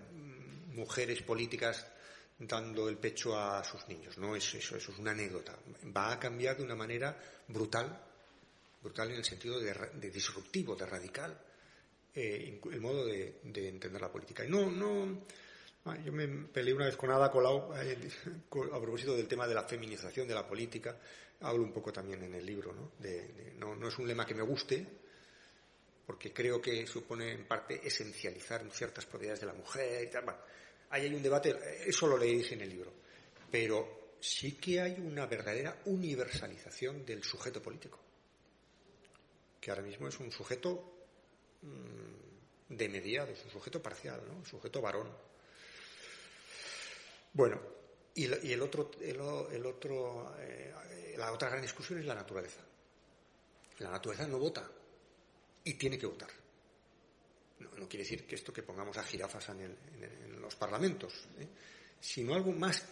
[0.73, 1.85] mujeres políticas
[2.39, 5.57] dando el pecho a sus niños, no es eso, eso es una anécdota.
[5.95, 7.17] Va a cambiar de una manera
[7.47, 8.01] brutal,
[8.81, 11.37] brutal en el sentido de disruptivo, de radical
[12.13, 14.43] eh, el modo de, entender la política.
[14.43, 15.21] Y no, no,
[16.03, 17.97] yo me peleé una vez con Ada Colau eh,
[18.73, 20.97] a propósito del tema de la feminización de la política.
[21.41, 22.91] Hablo un poco también en el libro, ¿no?
[23.75, 24.85] no, es un lema que me guste,
[26.05, 30.25] porque creo que supone en parte esencializar ciertas propiedades de la mujer y tal.
[30.91, 32.93] Ahí hay un debate, eso lo leéis en el libro.
[33.49, 37.99] Pero sí que hay una verdadera universalización del sujeto político,
[39.59, 41.01] que ahora mismo es un sujeto
[41.61, 44.21] Mm, de mediado, es un sujeto parcial.
[44.35, 45.09] Un sujeto varón.
[47.33, 47.61] Bueno,
[48.13, 50.73] y, el otro, el, otro eh,
[51.17, 52.61] la otra gran discusión es la naturaleza.
[53.79, 54.69] La naturaleza no vota
[55.63, 56.29] y tiene que votar.
[57.59, 59.77] No, quiere decir que esto que pongamos a jirafas en,
[60.41, 61.47] los parlamentos, ¿eh?
[61.99, 62.83] sino algo más,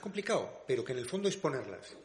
[0.00, 1.96] complicado, pero que en el fondo es ponerlas,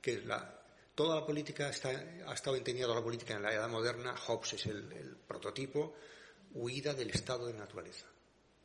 [0.00, 0.56] que la,
[0.94, 4.16] Toda la política ha estado entendida la política en la edad moderna.
[4.16, 5.94] Hobbes es el, prototipo,
[6.54, 8.06] huida del estado de naturaleza.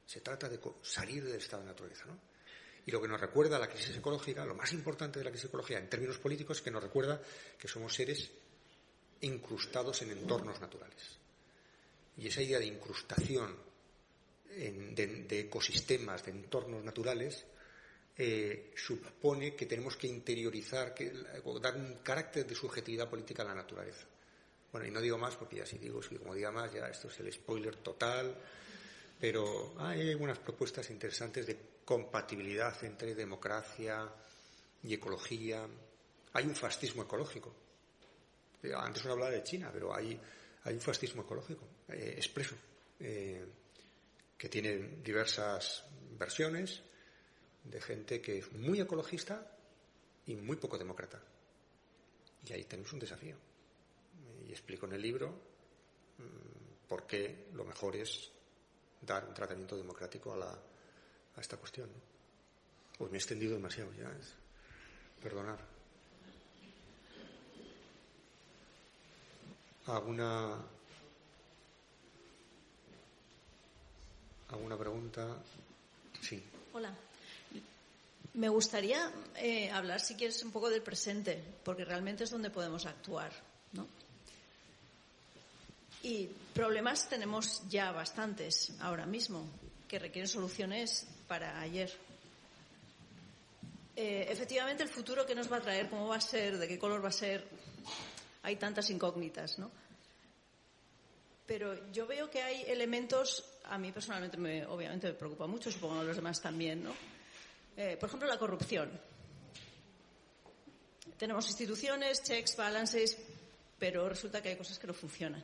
[0.05, 2.30] Se trata de salir del estado de naturaleza, ¿no?
[2.85, 5.79] Y lo que nos recuerda la crisis ecológica, lo más importante de la crisis ecológica
[5.79, 7.21] en términos políticos, es que nos recuerda
[7.57, 8.31] que somos seres
[9.21, 11.17] incrustados en entornos naturales.
[12.17, 13.55] Y esa idea de incrustación
[14.49, 17.45] de ecosistemas, de entornos naturales,
[18.17, 21.11] eh, supone que tenemos que interiorizar, que,
[21.61, 24.05] dar un carácter de subjetividad política a la naturaleza.
[24.71, 27.07] Bueno, y no digo más porque ya si digo, si como diga más, ya esto
[27.07, 28.35] es el spoiler total,
[29.19, 31.57] pero hay algunas propuestas interesantes de
[31.91, 34.09] compatibilidad entre democracia
[34.81, 35.67] y ecología.
[36.31, 37.53] Hay un fascismo ecológico.
[38.63, 40.17] Eh, antes uno hablaba de China, pero hay,
[40.63, 42.55] hay un fascismo ecológico eh, expreso,
[42.97, 45.83] que tiene diversas
[46.17, 46.81] versiones
[47.65, 49.53] de gente que es muy ecologista
[50.27, 51.21] y muy poco demócrata.
[52.47, 53.35] Y ahí tenemos un desafío.
[54.47, 55.29] Y explico en el libro
[56.19, 58.31] mm, por qué lo mejor es
[59.01, 60.70] dar un tratamiento democrático a, la,
[61.35, 61.89] a esta cuestión.
[62.97, 64.09] Pues me he extendido demasiado ya.
[64.19, 64.33] Es,
[65.21, 65.59] perdonar.
[69.87, 70.57] ¿Alguna,
[74.49, 75.37] ¿Alguna pregunta?
[76.21, 76.43] Sí.
[76.73, 76.93] Hola.
[78.33, 82.85] Me gustaría eh, hablar, si quieres, un poco del presente, porque realmente es donde podemos
[82.85, 83.31] actuar,
[83.73, 83.87] ¿no?
[86.03, 89.45] Y problemas tenemos ya bastantes ahora mismo,
[89.91, 91.91] que requieren soluciones para ayer.
[93.97, 96.79] Eh, efectivamente, el futuro que nos va a traer, cómo va a ser, de qué
[96.79, 97.43] color va a ser,
[98.41, 99.69] hay tantas incógnitas, ¿no?
[101.51, 105.99] pero yo veo que hay elementos, a mí personalmente me, obviamente me preocupa mucho, supongo
[105.99, 106.93] a los demás también, ¿no?
[107.75, 108.89] Eh, por ejemplo, la corrupción.
[111.17, 113.17] Tenemos instituciones, checks, balances,
[113.77, 115.43] pero resulta que hay cosas que no funcionan.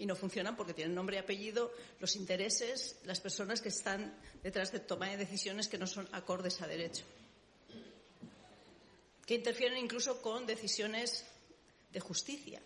[0.00, 1.70] Y no funcionan porque tienen nombre y apellido
[2.00, 6.62] los intereses, las personas que están detrás de toma de decisiones que no son acordes
[6.62, 7.04] a derecho.
[9.26, 11.26] Que interfieren incluso con decisiones
[11.92, 12.60] de justicia.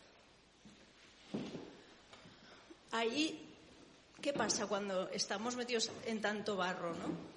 [2.93, 3.53] Ahí,
[4.23, 7.35] ¿qué pasa cuando estamos metidos en tanto barro, no?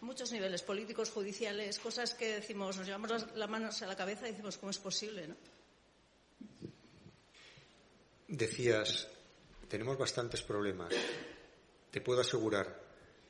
[0.00, 4.32] muchos niveles, políticos, judiciales, cosas que decimos, nos llevamos las, manos a la cabeza y
[4.32, 5.28] decimos, ¿cómo es posible?
[5.28, 5.53] ¿no?
[8.28, 9.08] Decías,
[9.68, 10.94] tenemos bastantes problemas.
[11.90, 12.80] Te puedo asegurar,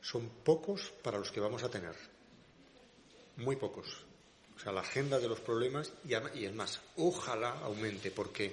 [0.00, 1.94] son pocos para los que vamos a tener.
[3.36, 4.04] Muy pocos.
[4.56, 8.52] O sea, la agenda de los problemas, y, y es más, ojalá aumente, porque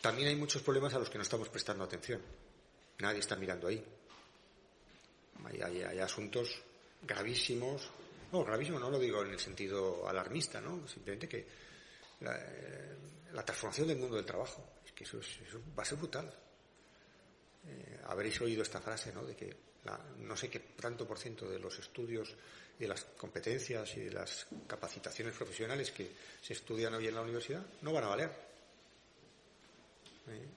[0.00, 2.20] también hay muchos problemas a los que no estamos prestando atención.
[2.98, 3.82] Nadie está mirando ahí.
[5.62, 6.60] Hay, hay asuntos
[7.02, 7.88] gravísimos.
[8.32, 10.86] No, gravísimo no lo digo en el sentido alarmista, ¿no?
[10.88, 11.46] Simplemente que
[12.20, 14.62] la, eh, transformación del mundo del trabajo,
[14.94, 15.18] que eso,
[15.76, 16.32] va a ser brutal.
[17.66, 19.24] Eh, habréis oído esta frase, ¿no?
[19.24, 19.56] De que
[20.20, 22.34] no sé qué tanto por ciento de los estudios
[22.78, 26.10] de las competencias y de las capacitaciones profesionales que
[26.40, 28.30] se estudian hoy en la universidad no van a valer.
[30.28, 30.48] ¿Eh?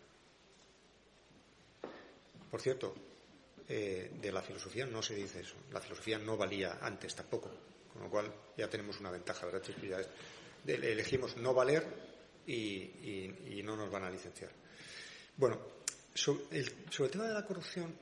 [2.49, 2.95] Por cierto,
[3.67, 5.55] eh, de la filosofía no se dice eso.
[5.71, 7.51] La filosofía no valía antes tampoco,
[7.91, 9.61] con lo cual ya tenemos una ventaja, ¿verdad?
[10.65, 11.85] elegimos no valer
[12.47, 14.51] y, no nos van a licenciar.
[15.35, 15.59] Bueno,
[16.13, 17.93] sobre el, tema de la corrupción,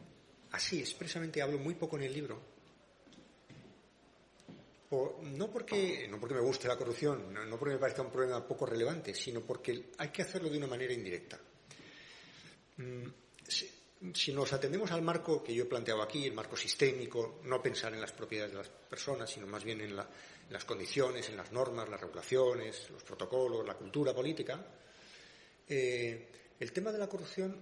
[0.52, 2.42] así expresamente hablo muy poco en el libro.
[4.92, 8.66] no, porque, no porque me guste la corrupción, no, porque me parezca un problema poco
[8.66, 11.40] relevante, sino porque hay que hacerlo de una manera indirecta.
[12.78, 13.08] Mm,
[14.14, 17.94] si nos atendemos al marco que yo he planteado aquí, el marco sistémico, no pensar
[17.94, 19.96] en las propiedades de las personas, sino más bien en,
[20.50, 24.64] las condiciones, en las normas, las regulaciones, los protocolos, la cultura política,
[25.68, 26.28] eh,
[26.60, 27.56] el tema de la corrupción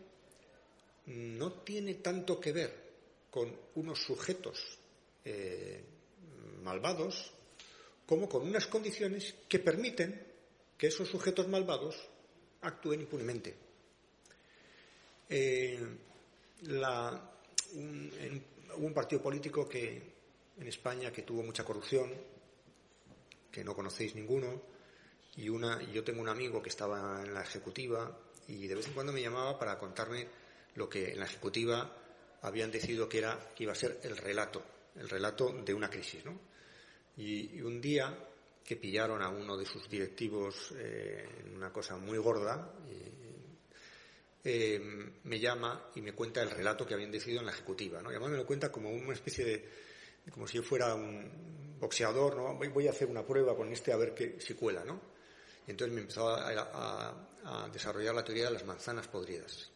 [1.05, 2.83] no tiene tanto que ver
[3.29, 4.77] con unos sujetos
[5.25, 5.83] eh,
[6.61, 7.31] malvados
[8.05, 10.27] como con unas condiciones que permiten
[10.77, 11.95] que esos sujetos malvados
[12.61, 13.55] actúen impunemente.
[15.29, 15.79] Eh,
[18.75, 20.13] hubo un partido político que
[20.59, 22.11] en España que tuvo mucha corrupción,
[23.53, 24.61] que no conocéis ninguno,
[25.37, 28.17] y una, yo tengo un amigo que estaba en la ejecutiva
[28.47, 30.27] y de vez en cuando me llamaba para contarme
[30.75, 31.95] lo que en la ejecutiva
[32.41, 34.63] habían decidido que era que iba a ser el relato,
[34.95, 36.37] el relato de una crisis, ¿no?
[37.15, 38.17] Y, un día
[38.65, 42.73] que pillaron a uno de sus directivos eh, en una cosa muy gorda,
[44.45, 48.01] eh, me llama y me cuenta el relato que habían decidido en la ejecutiva.
[48.01, 48.09] ¿no?
[48.11, 49.69] Y además me lo cuenta como una especie de,
[50.31, 52.55] como si yo fuera un boxeador, ¿no?
[52.55, 54.99] Voy, a hacer una prueba con este a ver qué, si cuela, ¿no?
[55.67, 57.29] Y entonces me empezó a,
[57.71, 59.69] desarrollar la teoría de las manzanas podridas.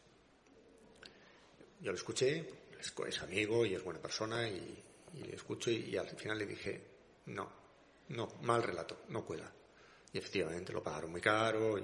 [1.82, 6.38] Yo lo escuché, es amigo y es buena persona y, le escucho y, al final
[6.38, 6.82] le dije,
[7.26, 7.52] no,
[8.10, 9.52] no, mal relato, no cuela.
[10.14, 11.84] Y efectivamente lo pagaron muy caro y...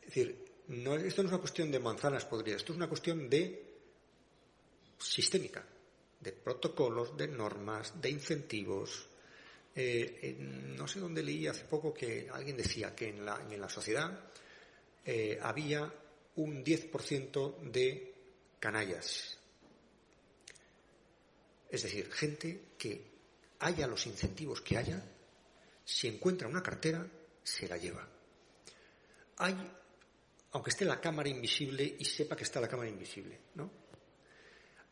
[0.00, 3.74] Es decir, esto no es una cuestión de manzanas podridas, esto es una cuestión de
[4.98, 5.66] sistémica,
[6.20, 9.08] de protocolos, de normas, de incentivos.
[9.74, 10.36] Eh,
[10.76, 14.30] no sé dónde leí hace poco que alguien decía que en la, en la sociedad
[15.04, 15.92] eh, había
[16.36, 18.14] un 10% de
[18.58, 19.38] canallas.
[21.68, 23.04] Es decir, gente que
[23.60, 25.02] haya los incentivos que haya,
[25.84, 27.06] si encuentra una cartera,
[27.42, 28.08] se la lleva.
[29.38, 29.54] Hay
[30.56, 33.70] aunque esté la cámara invisible y sepa que está la cámara invisible, ¿no?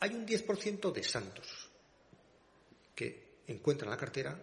[0.00, 1.70] Hay un 10% de santos
[2.94, 4.38] que encuentran la cartera,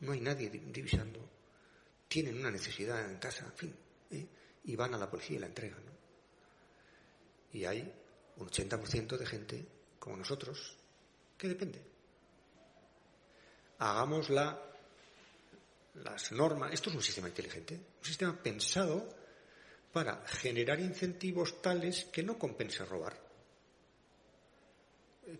[0.00, 1.20] no hay nadie divisando,
[2.08, 3.76] tienen una necesidad en casa, en fin,
[4.10, 4.26] ¿eh?
[4.64, 5.82] y van a la policía y la entregan.
[7.52, 7.92] Y hay
[8.36, 9.66] un 80% de gente
[9.98, 10.76] como nosotros
[11.36, 11.82] que depende.
[13.78, 16.72] Hagamos las normas.
[16.72, 19.08] Esto es un sistema inteligente, un sistema pensado
[19.92, 23.29] para generar incentivos tales que no compense robar.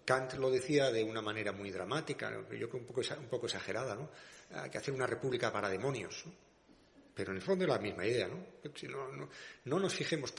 [0.04, 3.94] Kant lo decía de una manera muy dramática, yo creo un poco, un poco exagerada,
[3.94, 4.10] ¿no?
[4.52, 6.24] Hay que hacer una república para demonios.
[7.14, 8.46] Pero en el fondo es la misma idea, ¿no?
[8.88, 9.28] no,
[9.64, 10.32] no, nos fijemos.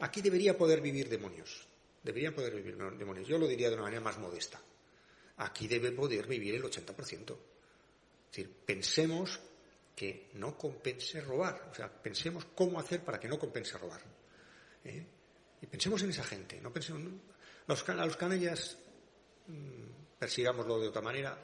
[0.00, 1.66] Aquí debería poder vivir demonios.
[2.02, 3.28] Deberían poder vivir demonios.
[3.28, 4.60] Yo lo diría de una manera más modesta.
[5.38, 7.30] Aquí debe poder vivir el 80%.
[7.30, 9.38] Es decir, pensemos
[9.94, 11.68] que no compense robar.
[11.70, 14.00] O sea, pensemos cómo hacer para que no compense robar.
[14.84, 15.06] ¿eh?
[15.62, 16.60] Y pensemos en esa gente.
[16.60, 17.02] No pensemos,
[17.68, 18.78] a los canallas
[20.18, 21.38] persigámoslo de otra manera.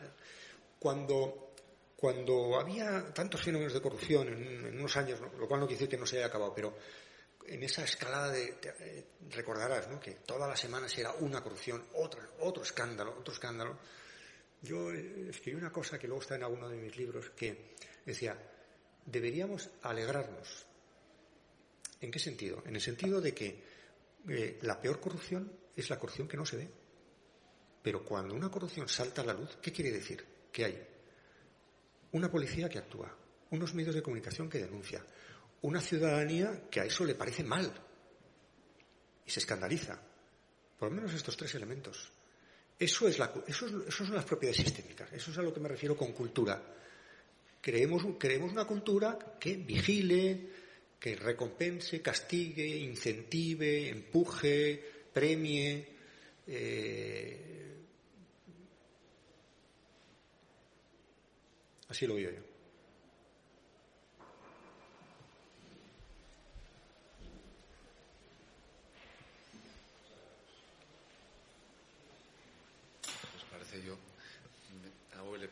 [0.79, 1.53] Cuando,
[1.97, 6.01] cuando había tantos fenómenos de corrupción en, unos años, lo cual no quiere decir que
[6.01, 6.77] no se haya acabado, pero
[7.47, 10.01] en esa escalada de, eh, recordarás ¿no?
[10.01, 13.79] que todas las semanas era una corrupción, otra, otro escándalo, otro escándalo.
[14.63, 17.75] Yo escribí una cosa que luego está en alguno de mis libros que
[18.07, 18.37] decía,
[19.05, 20.67] deberíamos alegrarnos.
[22.01, 22.63] ¿En qué sentido?
[22.67, 23.63] En el sentido de que
[24.29, 26.69] eh, la peor corrupción es la corrupción que no se ve.
[27.83, 30.25] Pero cuando una corrupción salta a la luz, ¿qué quiere decir?
[30.53, 30.87] Que hay
[32.13, 33.15] una policía que actúa,
[33.51, 35.03] unos medios de comunicación que denuncian,
[35.63, 37.73] una ciudadanía que a eso le parece mal
[39.27, 40.01] y se escandaliza.
[40.79, 42.11] Por lo menos estos tres elementos.
[42.79, 45.13] Eso, es la, eso, son las propiedades sistémicas.
[45.13, 46.61] Eso es a lo que me refiero con cultura.
[47.61, 50.49] Creemos, creemos una cultura que vigile,
[50.99, 54.83] que recompense, castigue, incentive, empuje,
[55.13, 55.89] premie.
[56.47, 57.62] Eh,
[61.93, 62.53] así lo veo yo.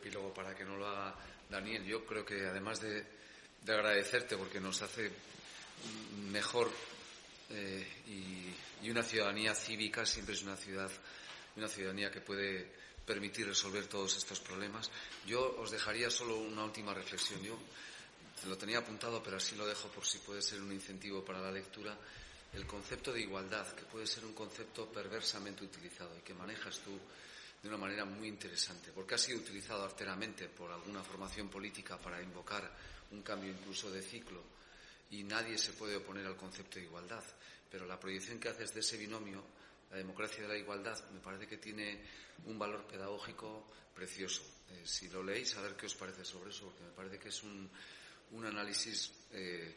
[0.01, 1.15] epílogo para que no lo haga
[1.49, 1.85] Daniel.
[1.85, 3.05] Yo creo que además de,
[3.67, 5.11] agradecerte porque nos hace
[6.31, 6.71] mejor
[7.49, 10.89] eh, y, una ciudadanía cívica siempre es una ciudad,
[11.55, 12.71] una ciudadanía que puede
[13.11, 14.89] permitir resolver todos estos problemas.
[15.27, 17.43] Yo os dejaría solo una última reflexión.
[17.43, 17.59] Yo
[18.47, 21.51] lo tenía apuntado, pero así lo dejo por si puede ser un incentivo para la
[21.51, 21.97] lectura.
[22.53, 26.97] El concepto de igualdad, que puede ser un concepto perversamente utilizado y que manejas tú
[27.61, 32.21] de una manera muy interesante, porque ha sido utilizado arteramente por alguna formación política para
[32.23, 32.71] invocar
[33.11, 34.41] un cambio incluso de ciclo
[35.11, 37.23] y nadie se puede oponer al concepto de igualdad.
[37.69, 39.43] Pero la proyección que haces de ese binomio,
[39.91, 42.01] la democracia de la igualdad, me parece que tiene
[42.45, 44.41] un valor pedagógico precioso.
[44.69, 47.29] Eh, si lo leéis, a ver qué os parece sobre eso, porque me parece que
[47.29, 47.69] es un,
[48.45, 49.75] análisis eh,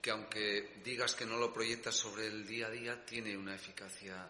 [0.00, 4.28] que aunque digas que no lo proyectas sobre el día a día, tiene una eficacia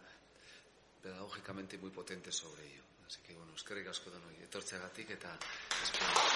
[1.02, 2.82] pedagógicamente muy potente sobre ello.
[3.06, 5.38] Así que, bueno, eskerrik asko denoi, etortzeagatik eta
[5.82, 6.35] espero.